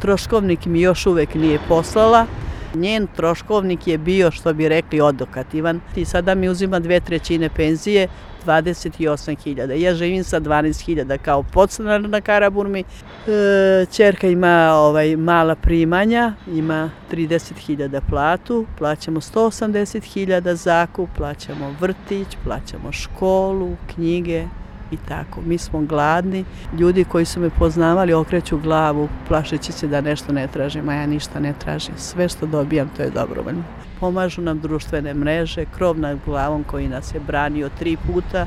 Troškovnik 0.00 0.66
mi 0.66 0.80
još 0.80 1.06
uvek 1.06 1.34
nije 1.34 1.58
poslala. 1.68 2.26
Njen 2.74 3.06
troškovnik 3.16 3.86
je 3.86 3.98
bio, 3.98 4.30
što 4.30 4.54
bi 4.54 4.68
rekli, 4.68 5.00
odokativan. 5.00 5.80
I 5.96 6.04
sada 6.04 6.34
mi 6.34 6.48
uzima 6.48 6.78
dve 6.78 7.00
trećine 7.00 7.48
penzije, 7.56 8.08
28.000. 8.46 9.72
Ja 9.72 9.94
živim 9.94 10.24
sa 10.24 10.40
12.000 10.40 11.18
kao 11.18 11.42
podstanar 11.42 12.00
na 12.00 12.20
Karaburmi. 12.20 12.80
E, 12.80 13.86
čerka 13.92 14.28
ima 14.28 14.72
ovaj 14.74 15.16
mala 15.16 15.54
primanja, 15.54 16.32
ima 16.52 16.90
30.000 17.12 18.00
platu, 18.08 18.66
plaćamo 18.78 19.20
180.000 19.20 20.54
zakup, 20.54 21.08
plaćamo 21.16 21.74
vrtić, 21.80 22.28
plaćamo 22.44 22.92
školu, 22.92 23.76
knjige, 23.94 24.46
i 24.90 24.96
tako. 25.08 25.40
Mi 25.46 25.58
smo 25.58 25.80
gladni, 25.80 26.44
ljudi 26.78 27.04
koji 27.04 27.24
su 27.24 27.40
me 27.40 27.50
poznavali 27.50 28.12
okreću 28.12 28.58
glavu 28.58 29.08
plašeći 29.28 29.72
se 29.72 29.86
da 29.86 30.00
nešto 30.00 30.32
ne 30.32 30.46
tražim, 30.46 30.88
a 30.88 30.94
ja 30.94 31.06
ništa 31.06 31.40
ne 31.40 31.54
tražim. 31.58 31.94
Sve 31.96 32.28
što 32.28 32.46
dobijam 32.46 32.90
to 32.96 33.02
je 33.02 33.10
dobrovoljno. 33.10 33.62
Pomažu 34.00 34.42
nam 34.42 34.60
društvene 34.60 35.14
mreže, 35.14 35.64
krov 35.64 35.98
nad 35.98 36.18
glavom 36.26 36.64
koji 36.64 36.88
nas 36.88 37.14
je 37.14 37.20
branio 37.20 37.70
tri 37.78 37.96
puta. 38.06 38.46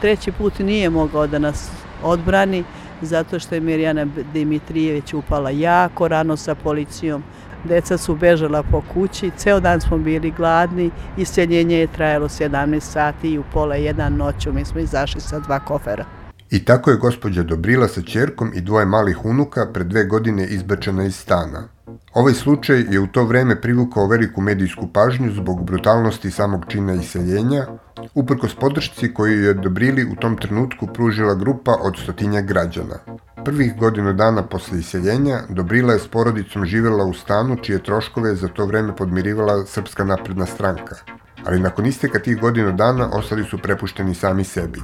Treći 0.00 0.32
put 0.32 0.58
nije 0.58 0.90
mogao 0.90 1.26
da 1.26 1.38
nas 1.38 1.70
odbrani 2.02 2.64
zato 3.02 3.38
što 3.38 3.54
je 3.54 3.60
Mirjana 3.60 4.06
Dimitrijević 4.32 5.14
upala 5.14 5.50
jako 5.50 6.08
rano 6.08 6.36
sa 6.36 6.54
policijom. 6.54 7.22
Deca 7.64 7.98
su 7.98 8.14
bežala 8.14 8.62
po 8.62 8.82
kući, 8.94 9.30
ceo 9.36 9.60
dan 9.60 9.80
smo 9.80 9.98
bili 9.98 10.30
gladni, 10.30 10.90
iseljenje 11.16 11.78
je 11.78 11.86
trajalo 11.86 12.28
17 12.28 12.80
sati 12.80 13.30
i 13.30 13.38
u 13.38 13.44
pola 13.52 13.74
jedan 13.74 14.16
noću 14.16 14.52
mi 14.52 14.64
smo 14.64 14.80
izašli 14.80 15.20
sa 15.20 15.38
dva 15.38 15.60
kofera. 15.60 16.17
I 16.50 16.64
tako 16.64 16.90
je 16.90 16.96
gospođa 16.96 17.42
Dobrila 17.42 17.88
sa 17.88 18.02
čerkom 18.02 18.52
i 18.54 18.60
dvoje 18.60 18.86
malih 18.86 19.24
unuka 19.24 19.66
pred 19.72 19.86
dve 19.86 20.04
godine 20.04 20.46
izbačena 20.46 21.04
iz 21.04 21.16
stana. 21.16 21.68
Ovaj 22.14 22.34
slučaj 22.34 22.84
je 22.90 23.00
u 23.00 23.06
to 23.06 23.24
vreme 23.24 23.60
privukao 23.60 24.06
veliku 24.06 24.40
medijsku 24.40 24.88
pažnju 24.92 25.32
zbog 25.32 25.64
brutalnosti 25.64 26.30
samog 26.30 26.64
čina 26.68 26.94
iseljenja, 26.94 27.66
uprkos 28.14 28.54
podršci 28.54 29.14
koju 29.14 29.44
je 29.44 29.54
Dobrili 29.54 30.04
u 30.04 30.14
tom 30.14 30.36
trenutku 30.36 30.86
pružila 30.86 31.34
grupa 31.34 31.76
od 31.82 31.98
stotinja 32.02 32.40
građana. 32.40 32.98
Prvih 33.44 33.76
godinu 33.76 34.12
dana 34.12 34.42
posle 34.42 34.78
iseljenja 34.78 35.38
Dobrila 35.48 35.92
je 35.92 35.98
s 35.98 36.08
porodicom 36.08 36.64
živela 36.64 37.04
u 37.04 37.14
stanu 37.14 37.56
čije 37.56 37.82
troškove 37.82 38.34
za 38.34 38.48
to 38.48 38.66
vreme 38.66 38.96
podmirivala 38.96 39.66
Srpska 39.66 40.04
napredna 40.04 40.46
stranka, 40.46 40.96
ali 41.44 41.60
nakon 41.60 41.86
isteka 41.86 42.18
tih 42.18 42.40
godinu 42.40 42.72
dana 42.72 43.10
ostali 43.12 43.44
su 43.44 43.58
prepušteni 43.58 44.14
sami 44.14 44.44
sebi. 44.44 44.80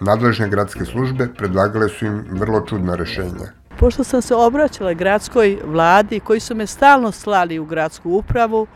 Nadležne 0.00 0.48
gradske 0.48 0.84
službe 0.84 1.28
predlagale 1.36 1.88
su 1.88 2.06
im 2.06 2.24
vrlo 2.30 2.60
čudna 2.60 2.94
rešenja. 2.94 3.52
Pošto 3.78 4.04
sam 4.04 4.22
se 4.22 4.34
obraćala 4.34 4.92
gradskoj 4.92 5.58
vladi 5.64 6.20
koji 6.20 6.40
su 6.40 6.54
me 6.54 6.66
stalno 6.66 7.12
slali 7.12 7.58
u 7.58 7.64
gradsku 7.64 8.10
upravu, 8.10 8.66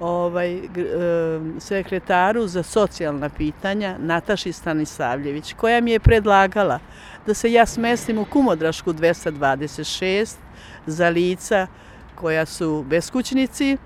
ovaj, 0.00 0.60
sekretaru 1.58 2.46
za 2.46 2.62
socijalna 2.62 3.28
pitanja 3.28 3.96
Nataši 3.98 4.52
Stanisavljević, 4.52 5.52
koja 5.52 5.80
mi 5.80 5.90
je 5.90 6.00
predlagala 6.00 6.78
da 7.26 7.34
se 7.34 7.52
ja 7.52 7.66
smestim 7.66 8.18
u 8.18 8.24
Kumodrašku 8.24 8.92
226 8.92 10.34
za 10.86 11.08
lica 11.08 11.66
koja 12.14 12.46
su 12.46 12.84
beskućnici, 12.88 13.76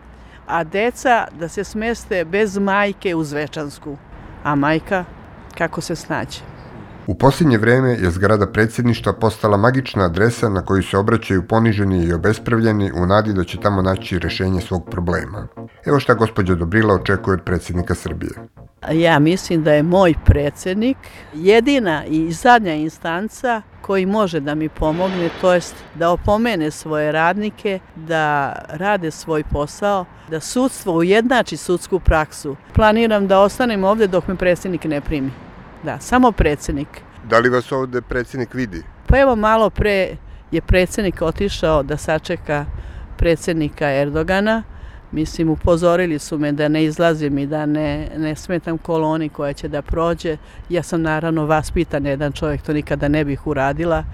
a 0.47 0.65
deca 0.65 1.27
da 1.39 1.49
se 1.49 1.65
smeste 1.65 2.25
bez 2.25 2.59
majke 2.59 3.15
u 3.15 3.25
Zvečansku. 3.25 3.97
A 4.45 4.55
majka 4.55 5.05
kako 5.59 5.81
se 5.81 5.97
snađe. 5.97 6.56
U 7.07 7.15
posljednje 7.15 7.59
vreme 7.59 7.91
je 7.91 8.11
zgrada 8.11 8.47
predsjedništva 8.47 9.13
postala 9.13 9.57
magična 9.57 10.05
adresa 10.05 10.49
na 10.49 10.65
koju 10.65 10.83
se 10.83 10.99
obraćaju 10.99 11.47
poniženi 11.49 12.05
i 12.05 12.13
obespravljeni 12.13 12.93
u 12.93 13.07
nadi 13.07 13.33
da 13.33 13.45
će 13.45 13.61
tamo 13.61 13.83
naći 13.83 14.19
rešenje 14.19 14.61
svog 14.61 14.89
problema. 14.91 15.47
Evo 15.87 16.01
šta 16.01 16.15
gospođa 16.15 16.55
Dobrila 16.55 16.95
očekuje 16.95 17.35
od 17.35 17.45
predsjednika 17.45 17.95
Srbije. 17.95 18.33
Ja 18.93 19.19
mislim 19.19 19.63
da 19.63 19.73
je 19.73 19.83
moj 19.83 20.15
predsjednik 20.25 20.97
jedina 21.35 22.05
i 22.05 22.33
zadnja 22.33 22.75
instanca 22.75 23.63
koji 23.83 24.07
može 24.07 24.41
da 24.41 24.55
mi 24.55 24.69
pomogne, 24.69 25.31
to 25.41 25.53
jest 25.53 25.75
da 25.95 26.11
opomene 26.11 26.71
svoje 26.71 27.13
radnike, 27.13 27.79
da 27.97 28.53
rade 28.69 29.11
svoj 29.11 29.45
posao, 29.53 30.05
da 30.31 30.41
sudstvo 30.41 30.93
ujednači 30.95 31.57
sudsku 31.57 32.01
praksu. 32.01 32.57
Planiram 32.75 33.27
da 33.27 33.41
ostanem 33.41 33.85
ovde 33.85 34.07
dok 34.07 34.29
me 34.29 34.37
predsjednik 34.37 34.85
ne 34.85 35.01
primi. 35.01 35.46
Da, 35.83 36.01
samo 36.01 36.33
predsjednik. 36.33 36.89
Da 37.25 37.39
li 37.39 37.49
vas 37.49 37.73
ovde 37.73 38.01
predsjednik 38.01 38.55
vidi? 38.55 38.83
Pa 39.07 39.19
evo 39.19 39.37
malo 39.37 39.71
pre 39.71 40.17
je 40.51 40.61
predsjednik 40.61 41.23
otišao 41.23 41.83
da 41.83 41.97
sačeka 41.97 42.67
predsjednika 43.17 43.91
Erdogana. 43.91 44.63
Mislim, 45.13 45.49
upozorili 45.49 46.19
su 46.19 46.39
me 46.39 46.53
da 46.53 46.69
ne 46.69 46.85
izlazim 46.85 47.39
i 47.39 47.47
da 47.47 47.67
ne, 47.67 48.11
ne 48.17 48.37
smetam 48.37 48.79
koloni 48.79 49.29
koja 49.29 49.53
će 49.53 49.69
da 49.69 49.83
prođe. 49.83 50.37
Ja 50.69 50.83
sam 50.83 51.03
naravno 51.03 51.47
vaspitan 51.47 52.07
jedan 52.07 52.33
čovjek, 52.33 52.63
to 52.63 52.73
nikada 52.73 53.09
ne 53.09 53.25
bih 53.25 53.47
uradila. 53.47 54.05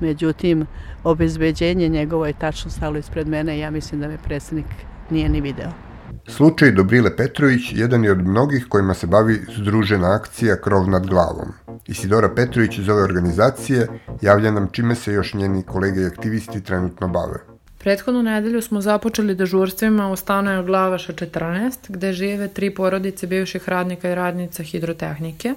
Međutim, 0.00 0.66
obezbeđenje 1.04 1.88
njegovo 1.88 2.26
je 2.26 2.32
tačno 2.32 2.70
stalo 2.70 2.98
ispred 2.98 3.28
mene 3.28 3.56
i 3.56 3.60
ja 3.60 3.70
mislim 3.70 4.00
da 4.00 4.08
me 4.08 4.18
predsjednik 4.24 4.66
nije 5.10 5.28
ni 5.28 5.40
video. 5.40 5.91
Slučaj 6.26 6.70
Dobrile 6.72 7.16
Petrović 7.16 7.72
jedan 7.72 8.04
je 8.04 8.12
od 8.12 8.18
mnogih 8.18 8.66
kojima 8.68 8.94
se 8.94 9.06
bavi 9.06 9.40
združena 9.56 10.14
akcija 10.14 10.56
Krov 10.56 10.90
nad 10.90 11.06
glavom. 11.06 11.52
Isidora 11.86 12.28
Petrović 12.34 12.78
iz 12.78 12.88
ove 12.88 13.02
organizacije 13.02 13.88
javlja 14.22 14.50
nam 14.50 14.68
čime 14.72 14.94
se 14.94 15.12
još 15.12 15.34
njeni 15.34 15.62
kolege 15.62 16.00
i 16.00 16.06
aktivisti 16.06 16.64
trenutno 16.64 17.08
bave. 17.08 17.38
Prethodnu 17.78 18.22
nedelju 18.22 18.62
smo 18.62 18.80
započeli 18.80 19.34
dežurstvima 19.34 20.10
u 20.10 20.16
stanu 20.16 20.64
Glavaša 20.64 21.12
14, 21.12 21.72
gde 21.88 22.12
žive 22.12 22.48
tri 22.48 22.74
porodice 22.74 23.26
bivših 23.26 23.68
radnika 23.68 24.10
i 24.10 24.14
radnica 24.14 24.62
hidrotehnike. 24.62 25.54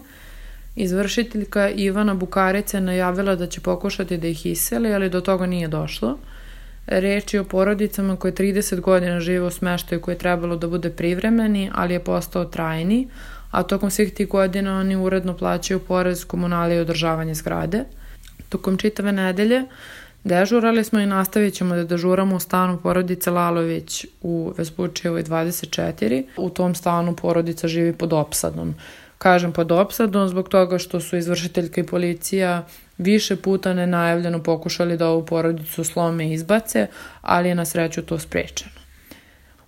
Izvršiteljka 0.75 1.69
Ivana 1.69 2.13
Bukarica 2.13 2.77
je 2.77 2.81
najavila 2.81 3.35
da 3.35 3.47
će 3.47 3.61
pokušati 3.61 4.17
da 4.17 4.27
ih 4.27 4.45
iseli, 4.45 4.93
ali 4.93 5.09
do 5.09 5.21
toga 5.21 5.45
nije 5.45 5.67
došlo. 5.67 6.17
Reč 6.87 7.33
je 7.33 7.41
o 7.41 7.43
porodicama 7.43 8.15
koje 8.15 8.33
30 8.33 8.79
godina 8.79 9.19
žive 9.19 9.45
u 9.45 9.51
smeštaju 9.51 10.01
koji 10.01 10.15
je 10.15 10.19
trebalo 10.19 10.55
da 10.55 10.67
bude 10.67 10.89
privremeni, 10.89 11.71
ali 11.73 11.93
je 11.93 12.03
postao 12.03 12.45
trajni, 12.45 13.07
a 13.51 13.63
tokom 13.63 13.91
svih 13.91 14.13
tih 14.13 14.27
godina 14.27 14.79
oni 14.79 14.95
uredno 14.95 15.37
plaćaju 15.37 15.79
porez, 15.79 16.25
komunalije 16.25 16.77
i 16.77 16.81
održavanje 16.81 17.33
zgrade. 17.33 17.83
Tokom 18.49 18.77
čitave 18.77 19.11
nedelje 19.11 19.63
dežurali 20.23 20.83
smo 20.83 20.99
i 20.99 21.05
nastavit 21.05 21.53
ćemo 21.53 21.75
da 21.75 21.83
dežuramo 21.83 22.35
u 22.35 22.39
stanu 22.39 22.79
porodice 22.83 23.31
Lalović 23.31 24.05
u 24.21 24.53
Vespučevoj 24.57 25.23
24. 25.23 26.23
U 26.37 26.49
tom 26.49 26.75
stanu 26.75 27.15
porodica 27.15 27.67
živi 27.67 27.93
pod 27.93 28.13
opsadom. 28.13 28.75
Kažem 29.17 29.51
pod 29.51 29.71
opsadom 29.71 30.27
zbog 30.27 30.49
toga 30.49 30.77
što 30.77 30.99
su 30.99 31.17
izvršiteljka 31.17 31.81
i 31.81 31.85
policija 31.85 32.65
više 32.97 33.35
puta 33.35 33.73
nenajavljeno 33.73 34.43
pokušali 34.43 34.97
da 34.97 35.09
ovu 35.09 35.25
porodicu 35.25 35.83
slome 35.83 36.27
i 36.27 36.33
izbace, 36.33 36.87
ali 37.21 37.49
je 37.49 37.55
na 37.55 37.65
sreću 37.65 38.01
to 38.01 38.19
sprečeno. 38.19 38.71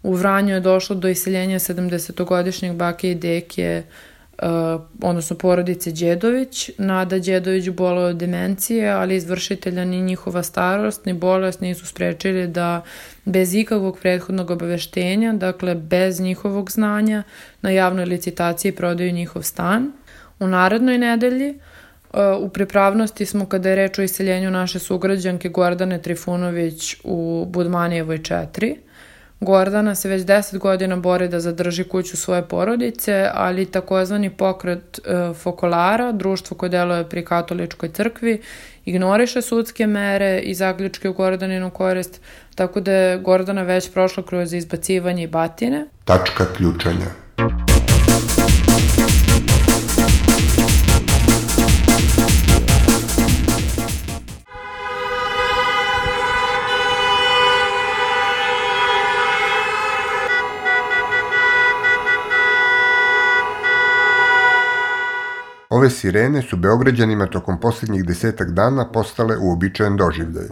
U 0.04 0.14
Vranju 0.14 0.54
je 0.54 0.60
došlo 0.60 0.96
do 0.96 1.08
iseljenja 1.08 1.60
70-godišnjeg 1.60 2.74
bake 2.74 3.12
i 3.12 3.16
deke, 3.16 3.84
uh, 4.42 4.82
odnosno 5.02 5.36
porodice 5.36 5.92
Đedović. 5.92 6.70
Nada 6.78 7.20
Đedović 7.20 7.70
bola 7.70 8.02
od 8.02 8.16
demencije, 8.16 8.90
ali 8.90 9.16
izvršitelja 9.16 9.86
ni 9.86 10.02
njihova 10.02 10.44
starost 10.44 11.06
ni 11.06 11.14
bolest 11.14 11.62
nisu 11.62 11.86
sprečili 11.86 12.48
da 12.48 12.82
bez 13.26 13.54
ikakvog 13.54 14.00
prethodnog 14.02 14.52
obaveštenja, 14.52 15.34
dakle 15.34 15.76
bez 15.76 16.20
njihovog 16.20 16.72
znanja, 16.72 17.24
na 17.62 17.70
javnoj 17.70 18.06
licitaciji 18.06 18.72
prodaju 18.72 19.12
njihov 19.12 19.42
stan. 19.42 19.92
U 20.40 20.48
narednoj 20.48 20.98
nedelji 20.98 21.60
U 22.40 22.50
pripravnosti 22.50 23.26
smo 23.26 23.46
kada 23.46 23.70
je 23.70 23.76
reč 23.76 24.00
o 24.00 24.02
iseljenju 24.02 24.52
naše 24.52 24.80
sugrađanke 24.80 25.50
Gordane 25.50 26.02
Trifunović 26.02 26.96
u 27.04 27.46
Budmanijevoj 27.50 28.18
4. 28.18 28.76
Gordana 29.40 29.96
se 29.96 30.10
već 30.10 30.22
10 30.22 30.58
godina 30.58 30.96
bori 30.96 31.28
da 31.28 31.40
zadrži 31.40 31.84
kuću 31.84 32.18
svoje 32.18 32.42
porodice, 32.42 33.30
ali 33.34 33.66
takozvani 33.66 34.30
pokret 34.30 35.00
e, 35.00 35.34
Fokolara, 35.34 36.12
društvo 36.12 36.58
koje 36.58 36.70
deluje 36.70 37.10
pri 37.10 37.26
katoličkoj 37.26 37.90
crkvi, 37.90 38.42
ignoriše 38.86 39.42
sudske 39.42 39.88
mere 39.88 40.40
i 40.40 40.54
zaključke 40.54 41.10
u 41.10 41.14
Gordaninu 41.14 41.70
korist, 41.70 42.22
tako 42.56 42.80
da 42.80 42.92
je 42.92 43.18
Gordana 43.18 43.62
već 43.62 43.92
prošla 43.92 44.24
kroz 44.24 44.54
izbacivanje 44.54 45.24
i 45.24 45.28
batine. 45.28 45.86
Tačka 46.06 46.46
ključanja. 46.56 47.27
Ove 65.88 65.96
sirene 65.96 66.42
su 66.42 66.58
Beograđanima 66.58 67.26
tokom 67.26 67.60
posljednjih 67.60 68.06
desetak 68.06 68.50
dana 68.52 68.92
postale 68.92 69.38
uobičajen 69.38 69.98
doživljaj. 69.98 70.48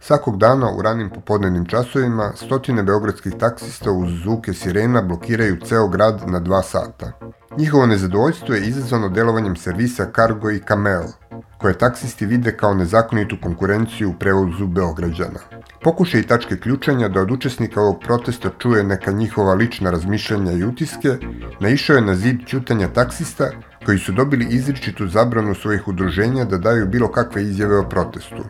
Svakog 0.00 0.38
dana 0.38 0.70
u 0.72 0.82
ranim 0.82 1.10
popodnevnim 1.10 1.66
časovima 1.66 2.32
stotine 2.36 2.82
beogradskih 2.82 3.34
taksista 3.38 3.92
uz 3.92 4.08
zvuke 4.22 4.54
sirena 4.54 5.02
blokiraju 5.02 5.56
ceo 5.64 5.88
grad 5.88 6.22
na 6.26 6.40
dva 6.40 6.62
sata. 6.62 7.12
Njihovo 7.58 7.86
nezadovoljstvo 7.86 8.54
je 8.54 8.66
izazvano 8.68 9.08
delovanjem 9.08 9.56
servisa 9.56 10.06
Cargo 10.16 10.50
i 10.50 10.60
Camel, 10.68 11.02
koje 11.58 11.78
taksisti 11.78 12.26
vide 12.26 12.56
kao 12.56 12.74
nezakonitu 12.74 13.36
konkurenciju 13.42 14.10
u 14.10 14.14
prevozu 14.18 14.66
Beograđana. 14.66 15.40
Pokušaj 15.82 16.22
tačke 16.22 16.56
ključanja 16.56 17.08
da 17.08 17.20
od 17.20 17.30
učesnika 17.30 17.80
ovog 17.80 18.00
protesta 18.00 18.50
čuje 18.58 18.84
neka 18.84 19.12
njihova 19.12 19.54
lična 19.54 19.90
razmišljanja 19.90 20.52
i 20.52 20.64
utiske, 20.64 21.08
naišao 21.60 21.96
je 21.96 22.02
na 22.02 22.14
zid 22.14 22.46
ćutanja 22.46 22.88
taksista 22.88 23.50
koji 23.88 23.98
su 23.98 24.12
dobili 24.12 24.46
izričitu 24.50 25.06
zabranu 25.08 25.54
svojih 25.54 25.88
udruženja 25.88 26.44
da 26.44 26.58
daju 26.58 26.86
bilo 26.86 27.08
kakve 27.12 27.42
izjave 27.42 27.78
o 27.78 27.88
protestu. 27.88 28.44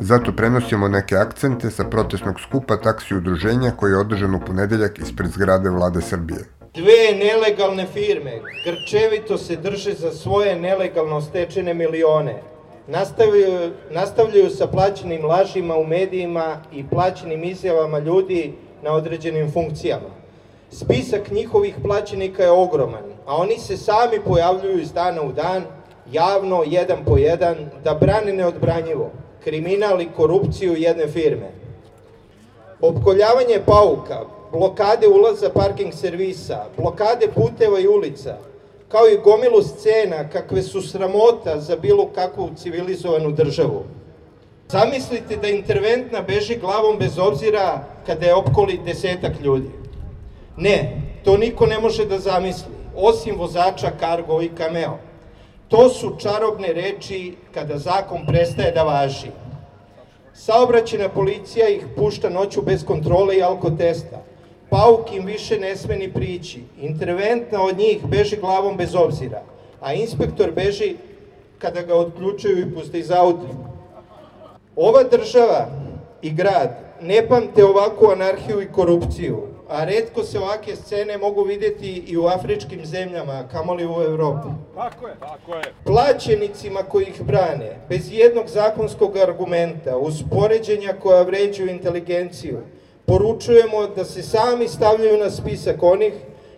Zato 0.00 0.32
prenosimo 0.32 0.88
neke 0.88 1.16
akcente 1.16 1.70
sa 1.70 1.84
protestnog 1.84 2.40
skupa 2.40 2.76
taksi 2.76 3.14
udruženja 3.14 3.70
koji 3.70 3.90
je 3.90 3.98
održan 3.98 4.34
u 4.34 4.40
ponedeljak 4.46 4.98
ispred 4.98 5.30
zgrade 5.30 5.70
vlade 5.70 6.00
Srbije. 6.00 6.40
Dve 6.74 7.18
nelegalne 7.18 7.86
firme 7.86 8.40
grčevito 8.64 9.38
se 9.38 9.56
drže 9.56 9.92
za 9.92 10.12
svoje 10.12 10.60
nelegalno 10.60 11.20
stečene 11.20 11.74
milione. 11.74 12.42
Nastavljaju, 12.86 13.72
nastavljaju 13.90 14.50
sa 14.50 14.66
plaćenim 14.66 15.24
lažima 15.24 15.76
u 15.76 15.86
medijima 15.86 16.56
i 16.72 16.84
plaćenim 16.84 17.44
izjavama 17.44 17.98
ljudi 17.98 18.54
na 18.82 18.92
određenim 18.92 19.52
funkcijama. 19.52 20.27
Spisak 20.70 21.30
njihovih 21.30 21.74
plaćenika 21.82 22.42
je 22.42 22.50
ogroman, 22.50 23.04
a 23.26 23.36
oni 23.36 23.58
se 23.58 23.76
sami 23.76 24.20
pojavljuju 24.26 24.80
iz 24.80 24.92
dana 24.92 25.22
u 25.22 25.32
dan, 25.32 25.64
javno, 26.12 26.64
jedan 26.66 27.04
po 27.04 27.16
jedan, 27.16 27.56
da 27.84 27.94
brane 27.94 28.32
neodbranjivo 28.32 29.10
kriminal 29.44 30.00
i 30.00 30.08
korupciju 30.16 30.76
jedne 30.76 31.06
firme. 31.06 31.50
Opkoljavanje 32.80 33.60
pauka, 33.66 34.20
blokade 34.52 35.08
ulaza 35.08 35.50
parking 35.50 35.94
servisa, 35.94 36.64
blokade 36.76 37.28
puteva 37.34 37.80
i 37.80 37.88
ulica, 37.88 38.36
kao 38.88 39.08
i 39.08 39.18
gomilu 39.24 39.62
scena 39.62 40.28
kakve 40.32 40.62
su 40.62 40.82
sramota 40.82 41.60
za 41.60 41.76
bilo 41.76 42.06
kakvu 42.14 42.50
civilizovanu 42.56 43.30
državu. 43.30 43.84
Zamislite 44.68 45.36
da 45.36 45.48
interventna 45.48 46.22
beži 46.22 46.56
glavom 46.56 46.98
bez 46.98 47.18
obzira 47.18 47.84
kada 48.06 48.26
je 48.26 48.34
opkoli 48.34 48.80
desetak 48.84 49.32
ljudi. 49.40 49.70
Ne, 50.58 51.00
to 51.24 51.36
niko 51.36 51.66
ne 51.66 51.78
može 51.78 52.04
da 52.06 52.18
zamisli, 52.18 52.72
osim 52.96 53.38
vozača 53.38 53.90
Cargo 54.00 54.42
i 54.42 54.50
Cameo. 54.56 54.98
To 55.68 55.88
su 55.88 56.16
čarobne 56.18 56.72
reči 56.72 57.34
kada 57.54 57.78
zakon 57.78 58.26
prestaje 58.26 58.72
da 58.72 58.82
važi. 58.82 59.30
Saobraćena 60.34 61.08
policija 61.08 61.68
ih 61.68 61.86
pušta 61.96 62.30
noću 62.30 62.62
bez 62.62 62.84
kontrole 62.84 63.36
i 63.36 63.42
alkotesta. 63.42 64.22
Pauk 64.70 65.12
im 65.12 65.24
više 65.24 65.58
ne 65.58 65.76
sme 65.76 65.96
ni 65.96 66.12
prići. 66.12 66.62
Interventna 66.80 67.62
od 67.62 67.78
njih 67.78 68.06
beži 68.06 68.36
glavom 68.36 68.76
bez 68.76 68.94
obzira, 68.94 69.42
a 69.80 69.94
inspektor 69.94 70.50
beži 70.50 70.96
kada 71.58 71.82
ga 71.82 71.94
odključuju 71.94 72.58
i 72.58 72.74
puste 72.74 72.98
iz 72.98 73.10
auta. 73.10 73.48
Ova 74.76 75.02
država 75.02 75.66
i 76.22 76.30
grad 76.30 76.78
ne 77.02 77.28
pamte 77.28 77.64
ovakvu 77.64 78.10
anarhiju 78.10 78.62
i 78.62 78.72
korupciju, 78.72 79.42
a 79.68 79.84
redko 79.84 80.22
se 80.22 80.38
ovake 80.38 80.76
scene 80.76 81.18
mogu 81.18 81.42
videti 81.42 82.04
i 82.06 82.16
u 82.16 82.26
afričkim 82.26 82.86
zemljama, 82.86 83.48
kamoli 83.52 83.86
u 83.86 84.02
Evropi. 84.02 84.48
Tako 84.74 85.08
je, 85.08 85.14
tako 85.20 85.54
je. 85.54 85.62
Plaćenicima 85.84 86.82
koji 86.82 87.04
ih 87.04 87.22
brane, 87.22 87.80
bez 87.88 88.12
jednog 88.12 88.48
zakonskog 88.48 89.16
argumenta, 89.16 89.96
uz 89.96 90.22
poređenja 90.30 90.94
koja 91.02 91.22
vređuju 91.22 91.70
inteligenciju, 91.70 92.58
poručujemo 93.06 93.86
da 93.96 94.04
se 94.04 94.22
sami 94.22 94.68
stavljaju 94.68 95.18
na 95.18 95.30
spisak 95.30 95.82
onih 95.82 96.12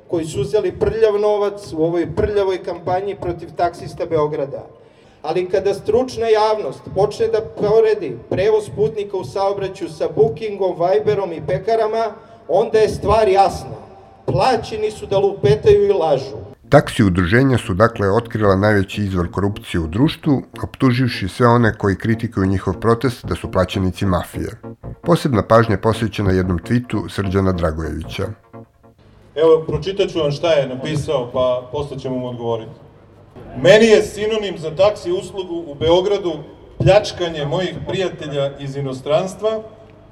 koji 0.09 0.25
su 0.25 0.41
uzeli 0.41 0.79
prljav 0.79 1.19
novac 1.21 1.73
u 1.73 1.85
ovoj 1.85 2.15
prljavoj 2.17 2.63
kampanji 2.63 3.17
protiv 3.21 3.49
taksista 3.57 4.07
Beograda. 4.07 4.67
Ali 5.23 5.49
kada 5.49 5.75
stručna 5.75 6.27
javnost 6.29 6.81
počne 6.95 7.27
da 7.27 7.41
poredi 7.41 8.17
prevoz 8.31 8.71
putnika 8.77 9.17
u 9.17 9.25
saobraću 9.25 9.89
sa 9.89 10.09
Bookingom, 10.17 10.77
Viberom 10.81 11.33
i 11.33 11.43
pekarama, 11.47 12.15
onda 12.51 12.79
je 12.79 12.89
stvar 12.89 13.29
jasna. 13.29 13.77
Plaćeni 14.27 14.91
su 14.91 15.07
da 15.07 15.19
lupetaju 15.19 15.87
i 15.87 15.93
lažu. 15.93 16.37
Taksi 16.69 17.05
udruženja 17.05 17.59
su 17.59 17.75
dakle 17.75 18.11
otkrila 18.11 18.57
najveći 18.57 19.03
izvor 19.03 19.31
korupcije 19.31 19.81
u 19.81 19.87
društvu, 19.87 20.43
optuživši 20.63 21.29
sve 21.29 21.47
one 21.47 21.73
koji 21.79 21.97
kritikuju 21.97 22.47
njihov 22.47 22.75
protest 22.75 23.25
da 23.27 23.35
su 23.35 23.53
plaćenici 23.53 24.07
mafije. 24.07 24.51
Posebna 25.03 25.43
pažnja 25.43 25.75
je 25.75 25.81
posvećena 25.81 26.33
jednom 26.33 26.59
tvitu 26.59 27.09
Srđana 27.09 27.53
Dragojevića. 27.53 28.27
Evo, 29.35 29.65
pročitat 29.67 30.11
ću 30.11 30.19
vam 30.19 30.31
šta 30.31 30.53
je 30.53 30.69
napisao, 30.69 31.31
pa 31.33 31.69
posle 31.73 31.99
ćemo 31.99 32.19
mu 32.19 32.29
odgovoriti. 32.29 32.73
Meni 33.63 33.87
je 33.87 34.03
sinonim 34.03 34.59
za 34.59 34.77
taksi 34.77 35.13
uslugu 35.13 35.65
u 35.67 35.75
Beogradu 35.75 36.33
pljačkanje 36.79 37.45
mojih 37.45 37.75
prijatelja 37.89 38.59
iz 38.59 38.77
inostranstva, 38.77 39.63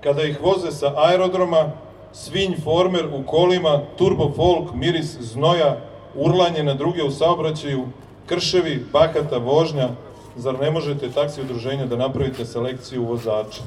kada 0.03 0.23
ih 0.23 0.41
voze 0.43 0.71
sa 0.71 0.93
aerodroma, 0.97 1.73
svinj 2.13 2.57
former 2.65 3.07
u 3.07 3.23
kolima, 3.27 3.81
turbo 3.97 4.33
folk, 4.37 4.75
miris 4.75 5.17
znoja, 5.21 5.77
urlanje 6.15 6.63
na 6.63 6.75
druge 6.75 7.03
u 7.03 7.11
saobraćaju, 7.11 7.85
krševi, 8.27 8.85
bahata 8.93 9.39
vožnja, 9.39 9.89
zar 10.37 10.61
ne 10.61 10.71
možete 10.71 11.11
taksi 11.11 11.41
udruženja 11.41 11.87
da 11.87 11.97
napravite 11.97 12.45
selekciju 12.45 13.05
vozača? 13.05 13.63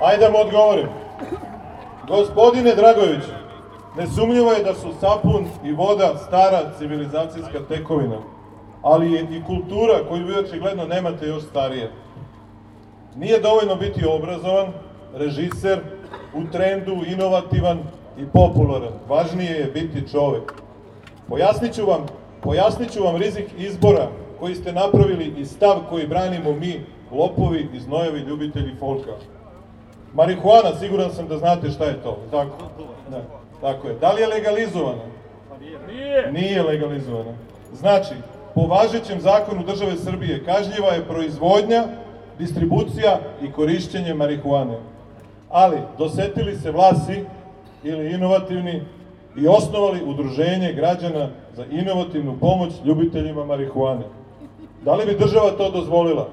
Ajde 0.00 0.24
da 0.24 0.30
mu 0.30 0.38
odgovorim. 0.38 0.88
Gospodine 2.08 2.74
Dragović, 2.74 3.24
nesumnjivo 3.96 4.52
je 4.52 4.64
da 4.64 4.74
su 4.74 4.92
sapun 5.00 5.46
i 5.64 5.72
voda 5.72 6.16
stara 6.26 6.72
civilizacijska 6.78 7.60
tekovina, 7.68 8.18
ali 8.82 9.12
je 9.12 9.20
i 9.20 9.42
kultura 9.46 10.08
koju 10.08 10.26
vi 10.26 10.38
očigledno 10.38 10.84
nemate 10.84 11.26
još 11.26 11.42
starije. 11.42 11.92
Nije 13.16 13.40
dovoljno 13.40 13.74
biti 13.76 14.06
obrazovan, 14.06 14.72
režiser, 15.14 15.80
u 16.36 16.52
trendu, 16.52 16.96
inovativan 17.06 17.78
i 18.18 18.24
popularan. 18.32 18.92
Važnije 19.08 19.50
je 19.50 19.66
biti 19.66 20.10
čovek. 20.12 20.52
Pojasniću 21.28 21.86
vam, 21.86 22.06
pojasniću 22.42 23.04
vam 23.04 23.16
rizik 23.16 23.46
izbora 23.58 24.08
koji 24.40 24.54
ste 24.54 24.72
napravili 24.72 25.34
i 25.38 25.44
stav 25.44 25.76
koji 25.88 26.06
branimo 26.06 26.52
mi, 26.52 26.80
lopovi 27.12 27.68
i 27.74 27.80
znojevi 27.80 28.20
ljubitelji 28.20 28.74
folka. 28.80 29.12
Marihuana, 30.14 30.74
siguran 30.80 31.10
sam 31.10 31.28
da 31.28 31.38
znate 31.38 31.70
šta 31.70 31.84
je 31.84 32.02
to, 32.02 32.18
tako? 32.30 32.56
Da, 33.10 33.22
tako 33.60 33.88
je. 33.88 33.94
Da 33.94 34.12
li 34.12 34.20
je 34.20 34.26
legalizovana? 34.26 35.02
Nije. 35.88 36.32
Nije 36.32 36.62
legalizovana. 36.62 37.32
Znači, 37.72 38.14
po 38.54 38.60
važećem 38.60 39.20
zakonu 39.20 39.62
države 39.62 39.96
Srbije 39.96 40.44
kažljiva 40.44 40.88
je 40.88 41.04
proizvodnja, 41.04 41.84
distribucija 42.38 43.18
i 43.42 43.52
korišćenje 43.52 44.14
marihuane. 44.14 44.78
Ali, 45.50 45.76
dosetili 45.98 46.56
se 46.56 46.70
vlasi 46.70 47.24
ili 47.82 48.14
inovativni 48.14 48.82
i 49.36 49.48
osnovali 49.48 50.04
udruženje 50.04 50.72
građana 50.72 51.28
za 51.54 51.64
inovativnu 51.70 52.36
pomoć 52.40 52.72
ljubiteljima 52.84 53.44
marihuane. 53.44 54.04
Da 54.84 54.94
li 54.94 55.06
bi 55.06 55.18
država 55.18 55.50
to 55.50 55.70
dozvolila? 55.70 56.28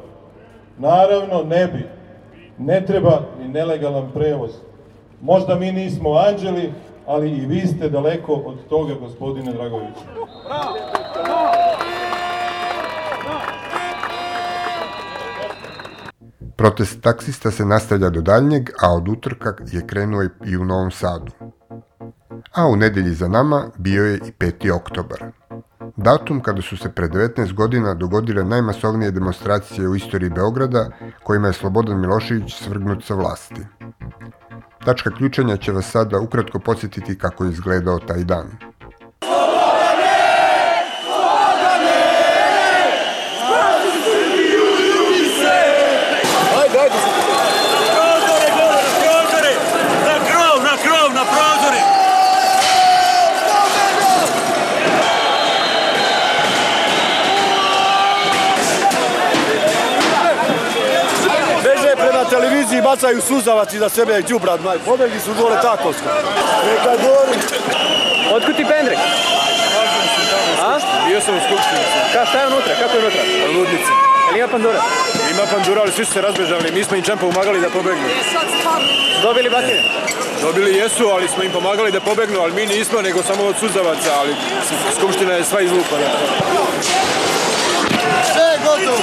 Naravno, 0.77 1.43
ne 1.43 1.67
bi. 1.67 1.85
Ne 2.57 2.85
treba 2.85 3.21
ni 3.39 3.47
nelegalan 3.47 4.11
prevoz. 4.13 4.51
Možda 5.21 5.55
mi 5.55 5.71
nismo 5.71 6.13
anđeli, 6.13 6.73
ali 7.07 7.29
i 7.29 7.45
vi 7.45 7.67
ste 7.67 7.89
daleko 7.89 8.33
od 8.33 8.67
toga, 8.69 8.93
gospodine 8.93 9.51
Dragoviću. 9.51 10.01
Protest 16.57 17.01
taksista 17.01 17.51
se 17.51 17.65
nastavlja 17.65 18.09
do 18.09 18.21
daljnjeg, 18.21 18.69
a 18.81 18.93
od 18.93 19.09
utorka 19.09 19.53
je 19.71 19.87
krenuo 19.87 20.23
i 20.45 20.57
u 20.57 20.65
Novom 20.65 20.91
Sadu. 20.91 21.31
A 22.53 22.67
u 22.67 22.75
nedelji 22.75 23.13
za 23.13 23.27
nama 23.27 23.65
bio 23.77 24.05
je 24.05 24.17
i 24.17 24.31
5. 24.39 24.71
oktobar. 24.71 25.23
Datum 25.97 26.41
kada 26.41 26.61
su 26.61 26.77
se 26.77 26.89
pre 26.89 27.07
19 27.07 27.53
godina 27.53 27.93
dogodile 27.93 28.43
najmasovnije 28.43 29.11
demonstracije 29.11 29.87
u 29.87 29.95
istoriji 29.95 30.29
Beograda, 30.29 30.89
kojima 31.23 31.47
je 31.47 31.53
Slobodan 31.53 32.01
Milošević 32.01 32.53
svrgnut 32.53 33.03
sa 33.03 33.15
vlasti. 33.15 33.61
Tačka 34.85 35.11
ključanja 35.17 35.57
će 35.57 35.71
vas 35.71 35.91
sada 35.91 36.19
ukratko 36.19 36.59
podsjetiti 36.59 37.17
kako 37.17 37.43
je 37.43 37.51
izgledao 37.51 37.99
taj 37.99 38.23
dan. 38.23 38.45
Bacaju 63.13 63.21
suzavac 63.21 63.73
iza 63.73 63.89
sebe 63.89 64.21
đubrat, 64.21 64.59
maj. 64.63 64.77
Pobegli 64.85 65.19
su 65.19 65.33
dole 65.33 65.61
takovsko. 65.61 66.09
Neka 66.65 66.95
gori. 67.03 67.37
Otkud 68.33 68.55
ti 68.55 68.65
pendrek? 68.65 68.97
A? 70.61 70.79
Bio 71.07 71.21
sam 71.21 71.35
u 71.35 71.39
skupštini. 71.39 71.83
Ka, 72.13 72.25
šta 72.25 72.39
je 72.39 72.47
unutra? 72.47 72.73
Kako 72.81 72.97
je 72.97 72.99
unutra? 72.99 73.21
Ludnica. 73.55 73.91
Jel 74.29 74.37
ima 74.37 74.47
pandura? 74.47 74.81
Ima 75.31 75.45
pandura, 75.51 75.81
ali 75.81 75.91
svi 75.91 76.05
su 76.05 76.13
se 76.13 76.21
razbežali. 76.21 76.71
Mi 76.71 76.83
smo 76.83 76.97
im 76.97 77.03
čem 77.03 77.17
pomagali 77.17 77.61
da 77.61 77.69
pobegnu. 77.69 78.07
Dobili 79.21 79.49
batine? 79.49 79.83
Dobili 80.41 80.77
jesu, 80.77 81.09
ali 81.09 81.27
smo 81.27 81.43
im 81.43 81.51
pomagali 81.51 81.91
da 81.91 81.99
pobegnu, 81.99 82.39
ali 82.39 82.53
mi 82.53 82.65
nismo, 82.65 83.01
nego 83.01 83.23
samo 83.23 83.43
od 83.43 83.55
suzavaca, 83.59 84.11
ali 84.19 84.35
skupština 84.97 85.33
je 85.33 85.43
sva 85.43 85.61
izlupana. 85.61 86.07
Sve 88.33 88.43
je 88.51 88.57
gotovo. 88.65 88.97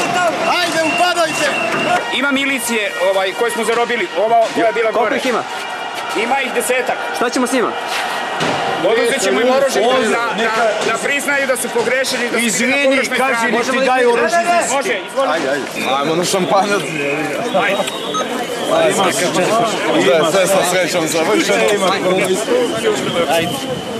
Ajde. 0.61 0.80
Ima 2.15 2.31
milicije 2.33 2.93
ovaj, 3.11 3.33
koje 3.33 3.51
smo 3.51 3.65
zarobili. 3.65 4.09
Ova 4.19 4.47
koja 4.55 4.67
je 4.67 4.73
bila 4.73 4.87
Koliko 4.87 5.01
gore. 5.01 5.17
ih 5.17 5.27
ima? 5.27 5.43
Ima 6.19 6.41
ih 6.41 6.53
desetak. 6.55 6.97
Šta 7.17 7.31
ćemo 7.31 7.47
s 7.47 7.53
njima? 7.53 7.73
Oduzet 8.85 9.23
ćemo 9.23 9.41
im 9.41 9.49
oružje 9.49 9.83
da, 9.83 10.35
neka- 10.37 10.57
da, 10.87 10.93
da 10.93 10.99
priznaju 10.99 11.47
da 11.47 11.57
su 11.57 11.69
pogrešili. 11.69 12.29
Da 12.29 12.39
su 12.39 12.45
Izvini, 12.45 12.85
pogrešnoj 12.85 13.19
kaži, 13.19 13.53
nek 13.53 13.65
ti 13.65 13.87
daju 13.87 14.13
oružje 14.13 14.27
iz 14.27 14.65
iske. 14.65 14.75
Može, 14.75 14.99
izvolite. 15.09 15.33
Ajde, 15.35 15.49
ajde. 15.49 15.65
Ajmo 16.01 16.15
na 16.15 16.25
šampanac. 16.25 16.83
Ajde. 17.57 17.77
Da, 20.09 20.31
sve 20.33 20.47
sa 20.47 20.59
srećom 20.71 21.09
završeno. 21.09 21.65
Ajde. 23.31 23.49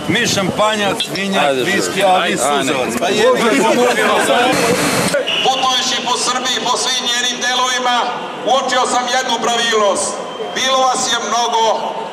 Mi 0.09 0.27
šampanjac, 0.27 0.97
vinjak, 1.15 1.53
viski, 1.65 2.03
a 2.03 2.19
vi 2.19 2.33
suzavac. 2.33 2.95
Pa 3.01 3.09
je, 3.09 3.23
Putujući 3.25 3.61
po 3.63 4.70
Srbiji, 6.31 6.65
po 6.65 6.77
svim 6.77 7.03
njenim 7.13 7.37
delovima, 7.47 7.99
uočio 8.47 8.83
sam 8.93 9.05
jednu 9.17 9.37
pravilnost. 9.45 10.09
Bilo 10.55 10.79
vas 10.79 11.13
je 11.13 11.19
mnogo 11.29 11.65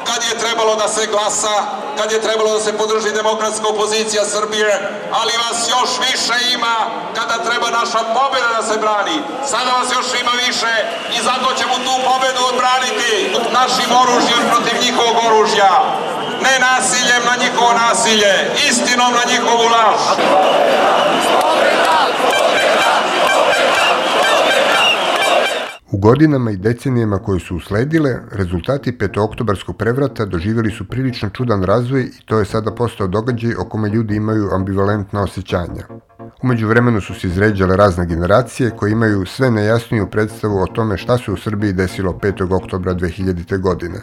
kad 0.08 0.20
je 0.30 0.40
trebalo 0.44 0.76
da 0.76 0.88
se 0.88 1.08
glasa, 1.14 1.58
kad 1.98 2.12
je 2.12 2.22
trebalo 2.22 2.54
da 2.54 2.60
se 2.64 2.78
podrži 2.78 3.12
demokratska 3.12 3.68
opozicija 3.68 4.26
Srbije, 4.26 4.72
ali 5.20 5.42
vas 5.44 5.58
još 5.76 5.92
više 6.08 6.54
ima 6.56 6.76
kada 7.18 7.44
treba 7.48 7.68
naša 7.80 8.02
pobjeda 8.18 8.50
da 8.58 8.64
se 8.70 8.78
brani. 8.84 9.18
Sada 9.52 9.72
vas 9.72 9.88
još 9.98 10.22
ima 10.22 10.34
više 10.48 10.74
i 11.18 11.24
zato 11.28 11.48
ćemo 11.60 11.76
tu 11.86 11.94
pobjedu 12.10 12.42
odbraniti 12.52 13.12
našim 13.60 13.90
oružjem 14.04 14.42
protiv 14.52 14.76
njihovog 14.86 15.18
oružja. 15.28 15.74
Ne 16.46 16.60
nasiljem 16.60 17.24
na 17.30 17.36
njihovo 17.44 17.74
nasilje, 17.74 18.34
istinom 18.70 19.12
na 19.14 19.24
njihovu 19.32 19.64
laž. 19.76 20.02
U 25.92 25.98
godinama 25.98 26.52
i 26.52 26.58
decenijama 26.58 27.18
koje 27.18 27.40
su 27.40 27.56
usledile, 27.56 28.16
rezultati 28.32 28.98
petooktobarskog 28.98 29.78
prevrata 29.78 30.26
doživjeli 30.26 30.72
su 30.72 30.86
prilično 30.86 31.30
čudan 31.30 31.64
razvoj 31.64 32.02
i 32.02 32.26
to 32.26 32.40
je 32.40 32.46
sada 32.46 32.72
postao 32.72 33.08
događaj 33.08 33.56
o 33.56 33.64
kome 33.64 33.90
ljudi 33.90 34.16
imaju 34.16 34.50
ambivalentna 34.54 35.22
osjećanja. 35.24 35.84
Umeđu 36.44 36.68
vremenu 36.68 37.02
su 37.02 37.14
se 37.14 37.28
izređale 37.28 37.78
razne 37.78 38.06
generacije 38.06 38.70
koje 38.70 38.92
imaju 38.92 39.26
sve 39.26 39.52
nejasniju 39.52 40.08
predstavu 40.12 40.58
o 40.58 40.66
tome 40.66 40.98
šta 40.98 41.18
se 41.18 41.32
u 41.32 41.38
Srbiji 41.38 41.74
desilo 41.74 42.12
5. 42.12 42.56
oktobra 42.56 42.94
2000. 42.94 43.62
godine. 43.62 44.02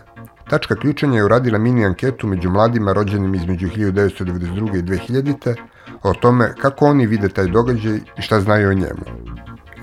Tačka 0.50 0.76
ključanja 0.76 1.16
je 1.16 1.24
uradila 1.24 1.58
mini 1.58 1.84
anketu 1.84 2.26
među 2.26 2.50
mladima 2.50 2.92
rođenim 2.92 3.34
između 3.34 3.68
1992. 3.68 4.78
i 4.78 4.82
2000. 4.82 5.54
o 6.02 6.14
tome 6.14 6.54
kako 6.60 6.86
oni 6.86 7.06
vide 7.06 7.28
taj 7.28 7.46
događaj 7.46 7.96
i 8.18 8.22
šta 8.22 8.40
znaju 8.40 8.70
o 8.70 8.74
njemu. 8.74 9.04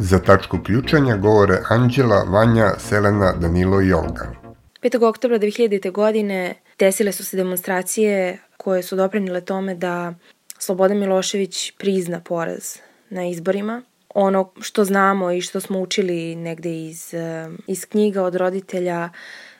Za 0.03 0.19
tačku 0.19 0.57
ključanja 0.63 1.17
govore 1.17 1.57
Anđela, 1.69 2.23
Vanja, 2.23 2.71
Selena, 2.79 3.33
Danilo 3.33 3.81
i 3.81 3.93
Olga. 3.93 4.33
5. 4.81 5.05
oktobra 5.05 5.39
2000. 5.39 5.91
godine 5.91 6.55
desile 6.79 7.11
su 7.11 7.25
se 7.25 7.37
demonstracije 7.37 8.39
koje 8.57 8.83
su 8.83 8.95
doprinile 8.95 9.41
tome 9.41 9.75
da 9.75 10.13
Slobodan 10.59 10.97
Milošević 10.97 11.71
prizna 11.77 12.19
poraz 12.19 12.77
na 13.09 13.25
izborima. 13.25 13.81
Ono 14.15 14.51
što 14.61 14.85
znamo 14.85 15.31
i 15.31 15.41
što 15.41 15.59
smo 15.59 15.79
učili 15.79 16.35
negde 16.35 16.85
iz, 16.85 17.13
eh, 17.13 17.49
iz 17.67 17.85
knjiga 17.85 18.23
od 18.23 18.35
roditelja, 18.35 19.09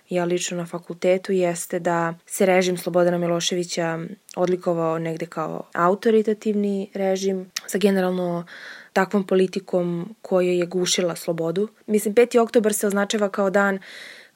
ja 0.09 0.25
lično 0.25 0.57
na 0.57 0.65
fakultetu, 0.65 1.31
jeste 1.31 1.79
da 1.79 2.13
se 2.25 2.45
režim 2.45 2.77
Slobodana 2.77 3.17
Miloševića 3.17 3.99
odlikovao 4.35 4.99
negde 4.99 5.25
kao 5.25 5.63
autoritativni 5.73 6.91
režim 6.93 7.51
sa 7.67 7.77
generalno 7.77 8.45
takvom 8.93 9.27
politikom 9.27 10.15
koja 10.21 10.51
je 10.51 10.65
gušila 10.65 11.15
slobodu. 11.15 11.67
Mislim, 11.87 12.15
5. 12.15 12.39
oktobar 12.39 12.73
se 12.73 12.87
označava 12.87 13.29
kao 13.29 13.49
dan 13.49 13.79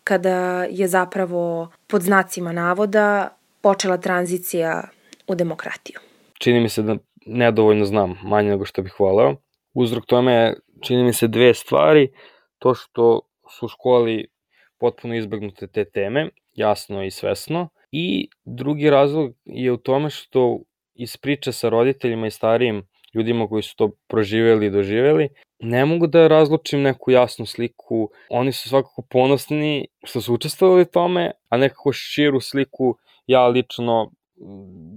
kada 0.04 0.64
je 0.64 0.88
zapravo 0.88 1.72
pod 1.88 2.02
znacima 2.02 2.52
navoda 2.52 3.38
počela 3.62 3.98
tranzicija 3.98 4.90
u 5.28 5.36
demokratiju. 5.36 6.00
čini 6.40 6.60
mi 6.60 6.70
se 6.70 6.82
da 6.82 6.98
nedovoljno 7.26 7.86
znam, 7.86 8.20
manje 8.24 8.50
nego 8.50 8.66
što 8.66 8.82
bih 8.82 9.00
voleo. 9.00 9.36
Uzrok 9.74 10.06
tome 10.06 10.34
je, 10.34 10.56
čini 10.82 11.04
mi 11.04 11.14
se, 11.14 11.28
dve 11.28 11.54
stvari. 11.54 12.12
To 12.60 12.74
što 12.74 13.22
su 13.50 13.66
u 13.66 13.70
školi 13.70 14.28
potpuno 14.78 15.16
izbegnute 15.16 15.68
te 15.68 15.86
teme, 15.86 16.30
jasno 16.54 17.04
i 17.04 17.12
svesno. 17.12 17.70
I 17.92 18.30
drugi 18.46 18.90
razlog 18.90 19.34
je 19.46 19.72
u 19.72 19.78
tome 19.78 20.10
što 20.10 20.60
iz 20.94 21.18
priče 21.18 21.52
sa 21.52 21.70
roditeljima 21.70 22.28
i 22.28 22.32
starijim 22.32 22.88
ljudima 23.16 23.48
koji 23.48 23.64
su 23.64 23.76
to 23.76 23.92
proživeli 24.08 24.66
i 24.66 24.70
doživeli, 24.70 25.30
ne 25.60 25.86
mogu 25.86 26.08
da 26.08 26.28
razlučim 26.28 26.82
neku 26.82 27.12
jasnu 27.12 27.46
sliku. 27.46 28.10
Oni 28.30 28.52
su 28.52 28.70
svakako 28.70 29.02
ponosni 29.02 29.88
što 30.04 30.22
su 30.22 30.34
učestvovali 30.34 30.86
tome, 30.86 31.32
a 31.50 31.58
nekako 31.58 31.94
širu 31.94 32.42
sliku 32.42 32.98
ja 33.28 33.48
lično 33.48 34.12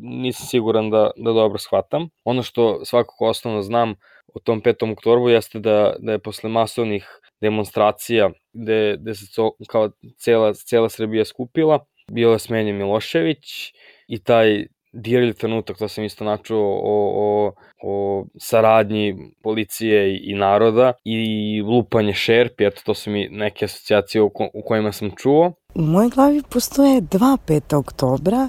nisam 0.02 0.46
siguran 0.46 0.90
da, 0.90 1.10
da 1.16 1.32
dobro 1.32 1.58
shvatam. 1.58 2.08
Ono 2.24 2.42
što 2.42 2.84
svakako 2.84 3.26
osnovno 3.26 3.62
znam 3.62 3.94
o 4.34 4.40
tom 4.40 4.62
5. 4.62 4.92
oktobru 4.92 5.28
jeste 5.28 5.58
da, 5.58 5.94
da 5.98 6.12
je 6.12 6.18
posle 6.18 6.50
masovnih 6.50 7.20
demonstracija 7.40 8.30
gde, 8.52 8.96
gde 9.00 9.14
se 9.14 9.26
co, 9.34 9.52
kao 9.68 9.90
cela, 10.16 10.54
cela 10.54 10.88
Srbija 10.88 11.24
skupila, 11.24 11.84
bio 12.10 12.32
je 12.32 12.38
smenjen 12.38 12.76
Milošević 12.76 13.72
i 14.08 14.18
taj 14.22 14.66
dirljiv 14.92 15.34
trenutak, 15.34 15.78
to 15.78 15.88
sam 15.88 16.04
isto 16.04 16.24
načuo 16.24 16.80
o, 16.82 17.12
o, 17.14 17.52
o 17.82 18.24
saradnji 18.40 19.16
policije 19.42 20.14
i, 20.14 20.32
i 20.32 20.34
naroda 20.34 20.92
i 21.04 21.62
lupanje 21.62 22.14
šerpi, 22.14 22.64
eto 22.64 22.82
to 22.84 22.94
su 22.94 23.10
mi 23.10 23.28
neke 23.28 23.64
asocijacije 23.64 24.22
u, 24.22 24.30
u 24.54 24.62
kojima 24.66 24.92
sam 24.92 25.10
čuo. 25.16 25.52
U 25.74 25.82
mojoj 25.82 26.10
glavi 26.10 26.42
postoje 26.50 27.00
dva 27.00 27.36
5. 27.46 27.76
oktobra. 27.76 28.48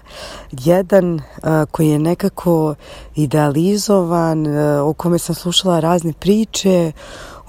Jedan 0.52 1.14
uh, 1.14 1.22
koji 1.72 1.90
je 1.90 2.00
nekako 2.00 2.76
idealizovan, 3.16 4.48
uh, 4.48 4.90
o 4.90 4.94
kome 4.94 5.20
sam 5.20 5.36
slušala 5.36 5.80
razne 5.80 6.14
priče, 6.20 6.92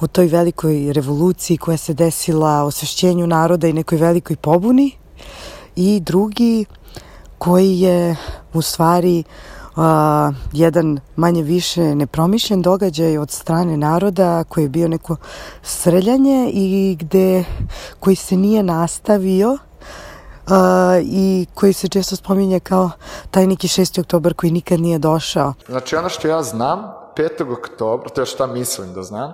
o 0.00 0.06
toj 0.06 0.26
velikoj 0.26 0.92
revoluciji 0.92 1.56
koja 1.56 1.76
se 1.76 1.94
desila, 1.94 2.64
osvešćenju 2.64 3.26
naroda 3.26 3.68
i 3.68 3.72
nekoj 3.72 3.98
velikoj 3.98 4.36
pobuni. 4.36 4.90
I 5.76 6.00
drugi 6.00 6.64
koji 7.40 7.80
je 7.80 8.16
u 8.52 8.62
stvari 8.62 9.24
uh, 9.76 9.82
jedan 10.52 10.98
manje 11.16 11.42
više 11.42 11.94
nepromišljen 11.94 12.62
događaj 12.62 13.18
od 13.18 13.30
strane 13.30 13.76
naroda 13.76 14.44
koji 14.44 14.64
je 14.64 14.68
bio 14.68 14.88
neko 14.88 15.16
srljanje 15.62 16.50
i 16.52 16.96
gde 17.00 17.44
koji 18.00 18.16
se 18.16 18.36
nije 18.36 18.62
nastavio 18.62 19.52
uh, 19.52 19.58
i 21.02 21.46
koji 21.54 21.72
se 21.72 21.88
često 21.88 22.16
spominje 22.16 22.60
kao 22.60 22.90
taj 23.30 23.46
neki 23.46 23.68
6. 23.68 24.00
oktobar 24.00 24.34
koji 24.34 24.52
nikad 24.52 24.80
nije 24.80 24.98
došao. 24.98 25.54
Znači 25.68 25.96
ono 25.96 26.08
što 26.08 26.28
ja 26.28 26.42
znam, 26.42 26.92
5. 27.16 27.52
oktobra, 27.52 28.08
to 28.08 28.20
je 28.20 28.26
šta 28.26 28.46
mislim 28.46 28.94
da 28.94 29.02
znam, 29.02 29.32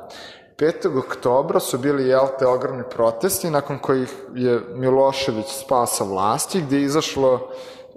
5. 0.59 0.99
oktobra 0.99 1.61
su 1.61 1.79
bili, 1.79 2.09
jel 2.09 2.27
te, 2.39 2.47
ogromni 2.47 2.83
protesti 2.91 3.51
nakon 3.51 3.79
kojih 3.79 4.15
je 4.35 4.61
Milošević 4.75 5.47
spasa 5.65 6.05
vlasti, 6.05 6.61
gde 6.61 6.77
je 6.77 6.83
izašlo 6.83 7.41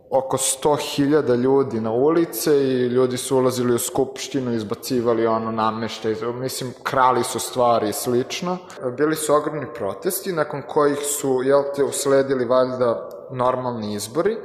oko 0.09 0.37
100.000 0.37 1.35
ljudi 1.35 1.81
na 1.81 1.91
ulice 1.91 2.57
i 2.57 2.87
ljudi 2.87 3.17
su 3.17 3.37
ulazili 3.37 3.75
u 3.75 3.79
skupštinu, 3.79 4.53
izbacivali 4.53 5.27
ono 5.27 5.51
nameštaj, 5.51 6.15
mislim, 6.33 6.73
krali 6.83 7.23
su 7.23 7.39
stvari 7.39 7.89
i 7.89 7.93
slično. 7.93 8.57
Bili 8.97 9.15
su 9.15 9.33
ogromni 9.33 9.65
protesti, 9.73 10.33
nakon 10.33 10.61
kojih 10.67 10.99
su, 11.19 11.41
jel 11.43 11.63
te, 11.75 11.83
usledili 11.83 12.45
valjda 12.45 13.09
normalni 13.31 13.93
izbori, 13.93 14.37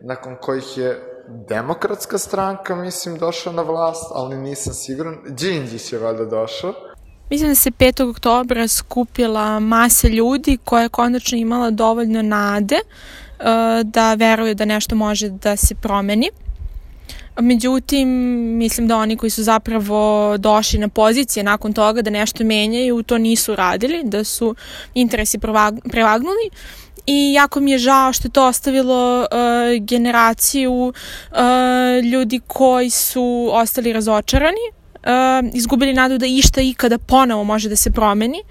nakon 0.00 0.36
kojih 0.40 0.78
je 0.78 1.14
demokratska 1.28 2.18
stranka, 2.18 2.76
mislim, 2.76 3.18
došla 3.18 3.52
na 3.52 3.62
vlast, 3.62 4.12
ali 4.14 4.36
nisam 4.36 4.74
siguran. 4.74 5.18
Đinđić 5.28 5.92
je 5.92 5.98
valjda 5.98 6.24
došao. 6.24 6.87
Mislim 7.30 7.50
da 7.50 7.54
se 7.54 7.70
5. 7.70 8.10
oktobra 8.10 8.68
skupila 8.68 9.60
masa 9.60 10.08
ljudi 10.08 10.58
koja 10.64 10.82
je 10.82 10.88
konačno 10.88 11.38
imala 11.38 11.70
dovoljno 11.70 12.22
nade 12.22 12.76
uh, 12.76 13.44
da 13.84 14.14
veruje 14.14 14.54
da 14.54 14.64
nešto 14.64 14.94
može 14.94 15.28
da 15.28 15.56
se 15.56 15.74
promeni. 15.74 16.30
Međutim, 17.40 18.08
mislim 18.56 18.88
da 18.88 18.96
oni 18.96 19.16
koji 19.16 19.30
su 19.30 19.42
zapravo 19.42 20.36
došli 20.38 20.78
na 20.78 20.88
pozicije 20.88 21.42
nakon 21.42 21.72
toga 21.72 22.02
da 22.02 22.10
nešto 22.10 22.44
menjaju, 22.44 23.02
to 23.02 23.18
nisu 23.18 23.56
radili, 23.56 24.00
da 24.04 24.24
su 24.24 24.54
interesi 24.94 25.38
prevagnuli 25.90 26.50
i 27.06 27.32
jako 27.32 27.60
mi 27.60 27.70
je 27.70 27.78
žao 27.78 28.12
što 28.12 28.28
je 28.28 28.32
to 28.32 28.46
ostavilo 28.46 29.20
uh, 29.20 29.26
generaciju 29.84 30.72
uh, 30.72 32.04
ljudi 32.12 32.40
koji 32.46 32.90
su 32.90 33.48
ostali 33.52 33.92
razočarani, 33.92 34.77
uh, 35.08 35.50
izgubili 35.54 35.94
nadu 35.94 36.18
da 36.18 36.26
išta 36.26 36.60
ikada 36.60 36.98
ponovo 36.98 37.44
može 37.44 37.68
da 37.68 37.76
se 37.76 37.90
promeni 37.90 38.42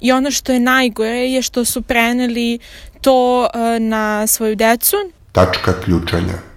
i 0.00 0.12
ono 0.12 0.30
što 0.30 0.52
je 0.52 0.60
najgore 0.60 1.30
je 1.30 1.42
što 1.42 1.64
su 1.64 1.82
preneli 1.82 2.58
to 3.00 3.40
uh, 3.40 3.48
na 3.80 4.26
svoju 4.26 4.56
decu. 4.56 4.96
Tačka 5.32 5.80
ključanja. 5.80 6.55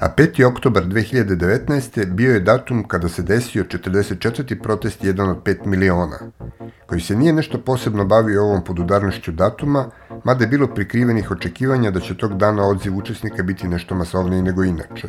A 0.00 0.08
5. 0.08 0.44
oktobar 0.44 0.84
2019. 0.84 2.06
bio 2.06 2.34
je 2.34 2.40
datum 2.40 2.88
kada 2.88 3.08
se 3.08 3.22
desio 3.22 3.64
44. 3.64 4.62
protest 4.62 5.04
jedan 5.04 5.30
od 5.30 5.42
5 5.42 5.66
miliona, 5.66 6.18
koji 6.86 7.00
se 7.00 7.16
nije 7.16 7.32
nešto 7.32 7.58
posebno 7.58 8.04
bavio 8.04 8.44
ovom 8.44 8.64
podudarnošću 8.64 9.32
datuma, 9.32 9.90
mada 10.24 10.44
je 10.44 10.48
bilo 10.48 10.66
prikrivenih 10.66 11.30
očekivanja 11.30 11.90
da 11.90 12.00
će 12.00 12.16
tog 12.16 12.36
dana 12.36 12.68
odziv 12.68 12.96
učesnika 12.96 13.42
biti 13.42 13.68
nešto 13.68 13.94
masovniji 13.94 14.42
nego 14.42 14.64
inače. 14.64 15.08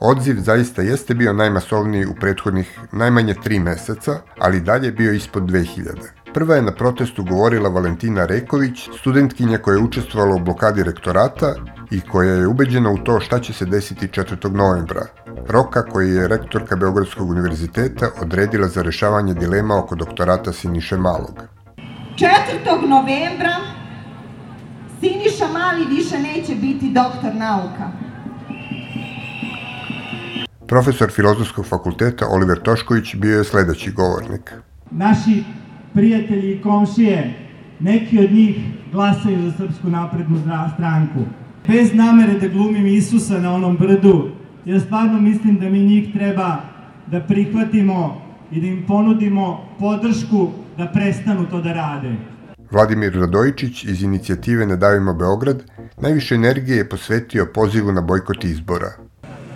Odziv 0.00 0.40
zaista 0.40 0.82
jeste 0.82 1.14
bio 1.14 1.32
najmasovniji 1.32 2.06
u 2.06 2.14
prethodnih 2.14 2.78
najmanje 2.92 3.34
tri 3.44 3.58
meseca, 3.58 4.20
ali 4.38 4.60
dalje 4.60 4.86
je 4.86 4.92
bio 4.92 5.12
ispod 5.12 5.42
2000. 5.42 6.19
Prva 6.34 6.54
je 6.54 6.62
na 6.62 6.72
protestu 6.72 7.24
govorila 7.24 7.68
Valentina 7.68 8.26
Reković, 8.26 8.88
studentkinja 9.00 9.58
koja 9.58 9.74
je 9.74 9.82
učestvovala 9.82 10.34
u 10.34 10.38
blokadi 10.38 10.82
rektorata 10.82 11.54
i 11.90 12.00
koja 12.00 12.32
je 12.32 12.46
ubeđena 12.46 12.90
u 12.90 12.98
to 12.98 13.20
šta 13.20 13.38
će 13.38 13.52
se 13.52 13.66
desiti 13.66 14.06
4. 14.06 14.50
novembra, 14.50 15.06
roka 15.48 15.82
koji 15.82 16.14
je 16.14 16.28
rektorka 16.28 16.76
Beogradskog 16.76 17.30
univerziteta 17.30 18.10
odredila 18.22 18.68
za 18.68 18.82
rešavanje 18.82 19.34
dilema 19.34 19.78
oko 19.78 19.94
doktorata 19.94 20.52
Siniše 20.52 20.96
Malog. 20.96 21.42
4. 22.16 22.88
novembra 22.88 23.56
Siniša 25.00 25.46
Mali 25.52 25.96
više 25.96 26.18
neće 26.18 26.54
biti 26.54 26.92
doktor 26.92 27.34
nauka. 27.34 27.90
Profesor 30.66 31.10
Filozofskog 31.10 31.66
fakulteta 31.66 32.26
Oliver 32.28 32.62
Tošković 32.62 33.14
bio 33.14 33.38
je 33.38 33.44
sledeći 33.44 33.92
govornik. 33.92 34.52
Naši 34.90 35.44
prijatelji 35.94 36.52
i 36.52 36.62
komšije, 36.62 37.34
neki 37.80 38.18
od 38.18 38.32
njih 38.32 38.56
glasaju 38.92 39.50
za 39.50 39.56
Srpsku 39.56 39.88
naprednu 39.88 40.38
stranku. 40.74 41.20
Bez 41.68 41.94
namere 41.94 42.38
da 42.38 42.48
glumim 42.48 42.86
Isusa 42.86 43.38
na 43.38 43.54
onom 43.54 43.76
brdu, 43.76 44.30
ja 44.64 44.80
stvarno 44.80 45.20
mislim 45.20 45.58
da 45.58 45.68
mi 45.68 45.78
njih 45.78 46.12
treba 46.12 46.56
da 47.06 47.20
prihvatimo 47.20 48.22
i 48.52 48.60
da 48.60 48.66
im 48.66 48.84
ponudimo 48.86 49.68
podršku 49.78 50.50
da 50.78 50.86
prestanu 50.86 51.46
to 51.50 51.60
da 51.60 51.72
rade. 51.72 52.16
Vladimir 52.70 53.12
Radojičić 53.20 53.84
iz 53.84 54.02
inicijative 54.02 54.66
Ne 54.66 54.76
davimo 54.76 55.14
Beograd 55.14 55.62
najviše 56.00 56.34
energije 56.34 56.76
je 56.76 56.88
posvetio 56.88 57.46
pozivu 57.54 57.92
na 57.92 58.00
bojkot 58.00 58.44
izbora. 58.44 58.90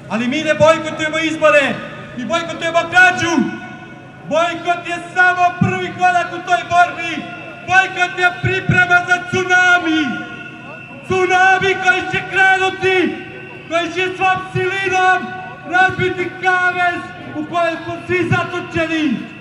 Ali 0.08 0.28
mi 0.28 0.36
ne 0.36 0.54
bojkotujemo 0.54 1.18
izbore, 1.18 1.74
mi 2.18 2.24
bojkotujemo 2.24 2.78
krađu. 2.90 3.34
Bojkot 4.28 4.86
je 4.86 4.98
samo 5.14 5.44
prvi 5.60 5.92
korak 5.98 6.28
u 6.32 6.40
toj 6.48 6.62
borbi. 6.70 7.12
Bojkot 7.66 8.18
je 8.18 8.28
priprema 8.42 8.98
za 9.08 9.16
tsunami. 9.28 10.00
Tsunami 11.04 11.70
koji 11.84 12.00
će 12.12 12.20
krenuti, 12.30 13.16
koji 13.68 13.92
će 13.94 14.16
svom 14.16 14.38
silinom 14.52 15.20
razbiti 15.70 16.30
kavez 16.42 17.00
u 17.34 17.54
kojem 17.54 17.76
smo 17.84 17.94
svi 18.06 18.30
zatočeni. 18.30 19.33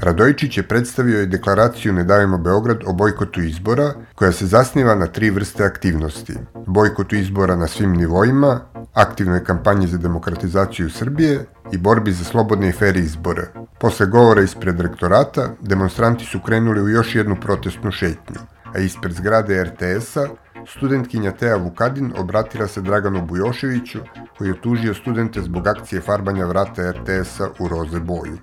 Radojičić 0.00 0.56
je 0.56 0.62
predstavio 0.62 1.22
i 1.22 1.26
deklaraciju 1.26 1.92
Ne 1.92 2.04
davimo 2.04 2.38
Beograd 2.38 2.78
o 2.86 2.92
bojkotu 2.92 3.42
izbora, 3.42 3.92
koja 4.14 4.32
se 4.32 4.46
zasniva 4.46 4.94
na 4.94 5.06
tri 5.06 5.30
vrste 5.30 5.64
aktivnosti. 5.64 6.34
Bojkotu 6.66 7.16
izbora 7.16 7.56
na 7.56 7.66
svim 7.66 7.92
nivoima, 7.92 8.60
aktivnoj 8.94 9.44
kampanji 9.44 9.86
za 9.86 9.98
demokratizaciju 9.98 10.90
Srbije 10.90 11.46
i 11.72 11.78
borbi 11.78 12.12
za 12.12 12.24
slobodne 12.24 12.68
i 12.68 12.72
feri 12.72 13.00
izbore. 13.00 13.42
Posle 13.80 14.06
govora 14.06 14.42
ispred 14.42 14.80
rektorata, 14.80 15.48
demonstranti 15.60 16.24
su 16.24 16.40
krenuli 16.40 16.82
u 16.82 16.88
još 16.88 17.14
jednu 17.14 17.36
protestnu 17.40 17.90
šetnju, 17.90 18.40
a 18.74 18.78
ispred 18.78 19.12
zgrade 19.12 19.64
RTS-a 19.64 20.26
studentkinja 20.66 21.32
Teja 21.32 21.56
Vukadin 21.56 22.12
obratila 22.16 22.66
se 22.66 22.80
Draganu 22.80 23.26
Bujoševiću, 23.26 23.98
koji 24.38 24.48
je 24.48 24.60
tužio 24.60 24.94
studente 24.94 25.42
zbog 25.42 25.66
akcije 25.66 26.00
farbanja 26.00 26.46
vrata 26.46 26.90
RTS-a 26.90 27.48
u 27.58 27.68
roze 27.68 28.00
boju. 28.00 28.38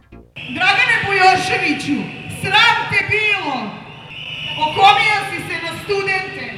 Dragane 0.55 0.84
Bujoševiću, 1.16 2.01
sram 2.41 2.78
te 2.89 2.99
bilo! 3.09 3.55
Okomio 4.68 5.18
si 5.30 5.38
se 5.47 5.55
na 5.66 5.72
studente, 5.84 6.57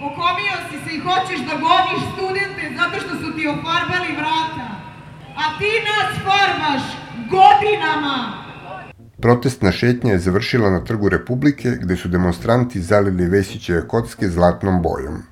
okomio 0.00 0.56
si 0.70 0.76
se 0.84 0.96
i 0.96 1.00
hoćeš 1.00 1.40
da 1.48 1.54
goniš 1.56 2.00
studente 2.14 2.72
zato 2.76 2.96
što 3.00 3.16
su 3.20 3.36
ti 3.36 3.48
ofarbali 3.48 4.12
vrata. 4.16 4.68
A 5.36 5.58
ti 5.58 5.72
nas 5.88 6.10
farbaš 6.24 6.82
godinama! 7.30 8.43
Protestna 9.20 9.72
šetnja 9.72 10.12
je 10.12 10.18
završila 10.18 10.70
na 10.70 10.84
Trgu 10.84 11.08
Republike, 11.08 11.70
gde 11.80 11.96
su 11.96 12.08
demonstranti 12.08 12.80
zalili 12.80 13.28
Vesićeve 13.28 13.88
kocke 13.88 14.28
zlatnom 14.28 14.82
bojom. 14.82 15.22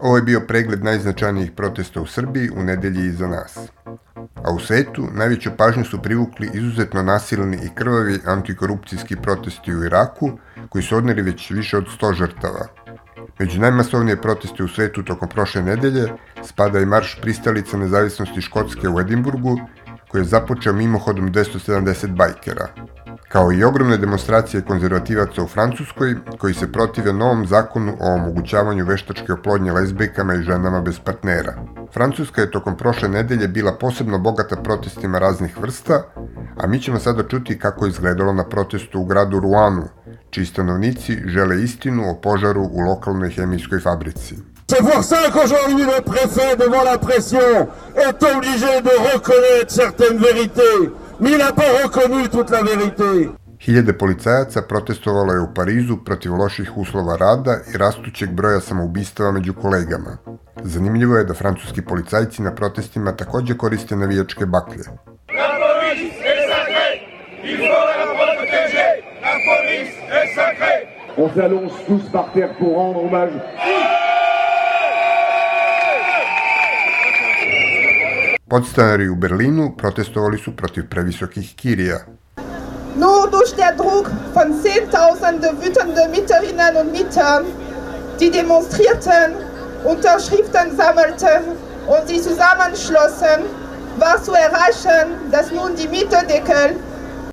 Ovo 0.00 0.16
je 0.16 0.22
bio 0.22 0.40
pregled 0.40 0.84
najznačajnijih 0.84 1.52
protesta 1.52 2.00
u 2.00 2.06
Srbiji 2.06 2.50
u 2.56 2.62
nedelji 2.62 3.06
iza 3.06 3.26
nas. 3.26 3.58
A 4.44 4.52
u 4.52 4.60
svetu 4.60 5.08
najveću 5.14 5.50
pažnju 5.56 5.84
su 5.84 6.02
privukli 6.02 6.50
izuzetno 6.54 7.02
nasilni 7.02 7.56
i 7.56 7.74
krvavi 7.74 8.18
antikorupcijski 8.26 9.16
protesti 9.16 9.74
u 9.74 9.84
Iraku, 9.84 10.30
koji 10.68 10.84
su 10.84 10.96
odneli 10.96 11.22
već 11.22 11.50
više 11.50 11.76
od 11.76 11.86
100 12.00 12.14
žrtava. 12.14 12.66
Među 13.38 13.60
najmasovnije 13.60 14.20
proteste 14.20 14.62
u 14.64 14.68
svetu 14.68 15.02
tokom 15.02 15.28
prošle 15.28 15.62
nedelje 15.62 16.08
spada 16.44 16.80
i 16.80 16.86
marš 16.86 17.18
pristalica 17.22 17.76
nezavisnosti 17.76 18.40
Škotske 18.40 18.88
u 18.88 19.00
Edimburgu, 19.00 19.58
koji 20.08 20.20
je 20.20 20.24
započeo 20.24 20.72
mimohodom 20.72 21.32
270 21.32 22.16
bajkera, 22.16 22.68
kao 23.32 23.52
i 23.52 23.64
ogromne 23.64 23.96
demonstracije 23.96 24.62
konzervativaca 24.62 25.42
u 25.42 25.46
Francuskoj, 25.46 26.16
koji 26.38 26.54
se 26.54 26.72
protive 26.72 27.12
novom 27.12 27.46
zakonu 27.46 27.96
o 28.00 28.14
omogućavanju 28.14 28.84
veštačke 28.84 29.32
oplodnje 29.32 29.72
lezbijkama 29.72 30.34
i 30.34 30.42
ženama 30.42 30.80
bez 30.80 30.98
partnera. 30.98 31.54
Francuska 31.94 32.40
je 32.40 32.50
tokom 32.50 32.76
prošle 32.76 33.08
nedelje 33.08 33.48
bila 33.48 33.72
posebno 33.72 34.18
bogata 34.18 34.56
protestima 34.56 35.18
raznih 35.18 35.58
vrsta, 35.60 36.02
a 36.56 36.66
mi 36.66 36.80
ćemo 36.80 36.98
sada 36.98 37.22
čuti 37.28 37.58
kako 37.58 37.84
je 37.84 37.90
izgledalo 37.90 38.32
na 38.32 38.44
protestu 38.44 39.00
u 39.00 39.04
gradu 39.04 39.40
Ruanu, 39.40 39.88
čiji 40.30 40.46
stanovnici 40.46 41.18
žele 41.26 41.62
istinu 41.62 42.10
o 42.10 42.20
požaru 42.20 42.62
u 42.62 42.80
lokalnoj 42.80 43.30
hemijskoj 43.30 43.80
fabrici. 43.80 44.36
C'est 44.68 44.84
pour 44.92 45.04
ça 45.04 45.20
qu'aujourd'hui 45.32 45.84
le 45.84 46.00
préfet, 46.12 46.56
devant 46.56 46.84
la 46.92 46.96
pression, 46.96 47.68
est 48.06 48.22
obligé 48.34 48.72
de 48.88 48.94
reconnaître 49.12 49.70
certaines 49.82 50.18
vérités. 50.18 51.01
Il 51.24 51.38
n'a 51.38 51.52
pas 51.52 51.70
reconnu 51.84 52.28
toute 52.28 52.50
la 52.50 52.62
vérité. 52.62 53.30
Hiljade 53.60 53.92
policajaca 53.98 54.62
protestovalo 54.62 55.32
je 55.32 55.40
u 55.40 55.54
Parizu 55.54 55.96
protiv 56.04 56.34
loših 56.34 56.76
uslova 56.76 57.16
rada 57.16 57.56
i 57.74 57.78
rastućeg 57.78 58.30
broja 58.30 58.60
samoubistava 58.60 59.32
među 59.32 59.54
kolegama. 59.54 60.16
Zanimljivo 60.62 61.16
je 61.16 61.24
da 61.24 61.34
francuski 61.34 61.82
policajci 61.82 62.42
na 62.42 62.54
protestima 62.54 63.16
takođe 63.16 63.56
koriste 63.56 63.96
navijačke 63.96 64.46
baklje. 64.46 64.84
La 65.38 65.50
police 65.62 66.16
est 66.32 66.42
sacrée 66.52 66.94
Il 67.44 67.56
faut 67.56 67.86
la 67.92 68.06
protéger 68.18 68.90
La 69.26 69.34
police 69.50 69.94
est 70.18 70.34
sacrée 70.34 70.80
On 71.16 71.28
s'allonge 71.34 71.72
tous 71.86 72.12
par 72.12 72.32
terre 72.34 72.52
pour 72.58 72.76
rendre 72.76 73.04
hommage. 73.04 73.36
Podstanari 78.52 79.08
u 79.08 79.14
Berlinu 79.14 79.72
protestovali 79.78 80.38
su 80.38 80.56
protiv 80.56 80.88
previsokih 80.88 81.54
kirija. 81.56 81.98
Nur 82.96 83.30
durch 83.30 83.52
der 83.56 83.76
Druck 83.76 84.06
von 84.34 84.48
Zehntausende 84.62 85.48
wütende 85.62 86.02
Mieterinnen 86.14 86.76
und 86.80 86.92
Mieter, 86.92 87.42
die 88.20 88.30
demonstrierten, 88.30 89.28
Unterschriften 89.92 90.66
sammelten 90.80 91.42
und 91.92 92.02
sie 92.08 92.20
zusammenschlossen, 92.28 93.38
war 94.02 94.16
zu 94.24 94.32
erreichen, 94.46 95.04
dass 95.30 95.46
nun 95.50 95.70
die 95.76 95.88
Mietendeckel 95.88 96.70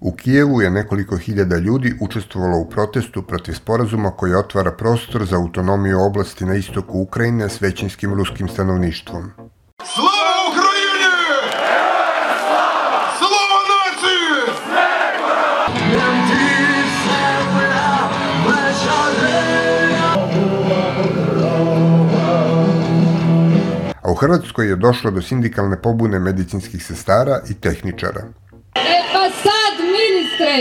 U 0.02 0.12
Kijevu 0.12 0.62
je 0.62 0.70
nekoliko 0.70 1.18
hiljada 1.18 1.58
ljudi 1.58 1.94
učestvovalo 2.02 2.58
u 2.58 2.70
protestu 2.70 3.22
protiv 3.22 3.54
sporazuma 3.54 4.12
koji 4.12 4.34
otvara 4.36 4.72
prostor 4.72 5.26
za 5.26 5.36
autonomiju 5.36 6.02
oblasti 6.02 6.46
na 6.46 6.56
istoku 6.56 7.00
Ukrajine 7.00 7.50
s 7.50 7.62
većinskim 7.62 8.14
ruskim 8.14 8.48
stanovništvom. 8.50 9.32
Слава 9.84 10.39
Hrvatskoj 24.14 24.70
je 24.70 24.76
došlo 24.76 25.12
do 25.12 25.22
sindikalne 25.22 25.82
pobune 25.82 26.20
medicinskih 26.20 26.86
sestara 26.86 27.42
i 27.50 27.54
tehničara. 27.62 28.22
E 28.76 29.02
pa 29.14 29.30
sad, 29.44 29.74
ministre, 30.00 30.54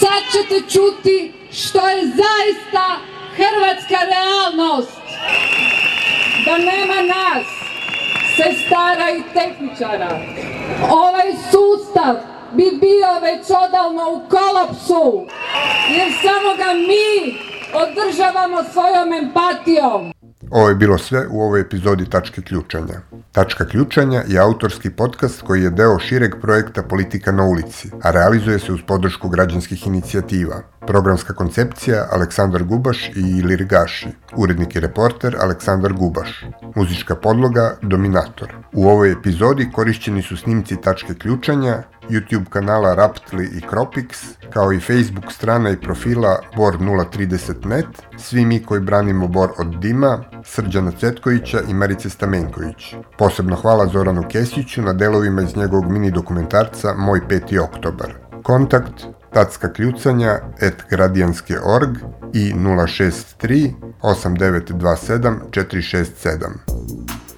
sad 0.00 0.22
ćete 0.32 0.70
čuti 0.72 1.32
što 1.52 1.88
je 1.88 2.06
zaista 2.06 2.86
hrvatska 3.36 3.98
realnost. 4.14 5.00
Da 6.44 6.58
nema 6.58 7.00
nas, 7.14 7.46
sestara 8.36 9.10
i 9.18 9.22
tehničara. 9.34 10.20
Ovaj 10.90 11.30
sustav 11.50 12.14
bi 12.52 12.64
bio 12.80 13.10
već 13.22 13.44
odavno 13.66 14.04
u 14.10 14.28
kolapsu, 14.28 15.26
jer 15.96 16.08
samo 16.22 16.50
ga 16.56 16.70
mi 16.88 17.38
održavamo 17.82 18.58
svojom 18.72 19.12
empatijom. 19.12 20.19
Ovo 20.50 20.68
je 20.68 20.74
bilo 20.74 20.98
sve 20.98 21.26
u 21.30 21.42
ovoj 21.42 21.60
epizodi 21.60 22.06
Tačke 22.10 22.42
ključanja. 22.42 23.00
Tačka 23.32 23.64
ključanja 23.64 24.22
je 24.26 24.40
autorski 24.40 24.90
podcast 24.90 25.42
koji 25.42 25.62
je 25.62 25.70
deo 25.70 25.98
šireg 25.98 26.34
projekta 26.40 26.82
Politika 26.82 27.32
na 27.32 27.44
ulici, 27.44 27.90
a 28.02 28.10
realizuje 28.10 28.58
se 28.58 28.72
uz 28.72 28.80
podršku 28.86 29.28
građanskih 29.28 29.86
inicijativa. 29.86 30.62
Programska 30.86 31.34
koncepcija 31.34 32.06
Aleksandar 32.12 32.64
Gubaš 32.64 33.08
i 33.08 33.20
Ilir 33.38 33.64
Gaši. 33.64 34.08
Urednik 34.36 34.76
i 34.76 34.80
reporter 34.80 35.36
Aleksandar 35.40 35.92
Gubaš. 35.92 36.44
Muzička 36.74 37.14
podloga 37.14 37.76
Dominator. 37.82 38.54
U 38.72 38.88
ovoj 38.88 39.12
epizodi 39.12 39.70
korišćeni 39.72 40.22
su 40.22 40.36
snimci 40.36 40.76
Tačke 40.76 41.14
ključanja, 41.14 41.82
YouTube 42.10 42.44
kanala 42.50 42.94
Raptli 42.94 43.44
i 43.44 43.60
Cropix, 43.60 44.36
kao 44.52 44.72
i 44.72 44.80
Facebook 44.80 45.32
strana 45.32 45.70
i 45.70 45.80
profila 45.80 46.38
Bor 46.56 46.78
030net, 46.78 47.86
svi 48.18 48.44
mi 48.44 48.62
koji 48.62 48.80
branimo 48.80 49.28
Bor 49.28 49.50
od 49.58 49.80
dima, 49.80 50.24
Srđana 50.44 50.90
Cetkovića 51.00 51.60
i 51.68 51.74
Marice 51.74 52.10
Stamenković. 52.10 52.94
Posebno 53.18 53.56
hvala 53.56 53.86
Zoranu 53.86 54.24
Kesiću 54.28 54.82
na 54.82 54.92
delovima 54.92 55.42
iz 55.42 55.56
njegovog 55.56 55.92
mini 55.92 56.10
dokumentarca 56.10 56.94
Moj 56.94 57.20
5. 57.28 57.60
oktobar. 57.60 58.14
Kontakt 58.42 59.06
tacka 59.32 59.72
kljucanja 59.72 60.38
et 60.60 60.84
gradijanske.org 60.90 61.96
i 62.32 62.52
063 62.52 63.72
8927 64.02 65.34
467. 65.50 67.29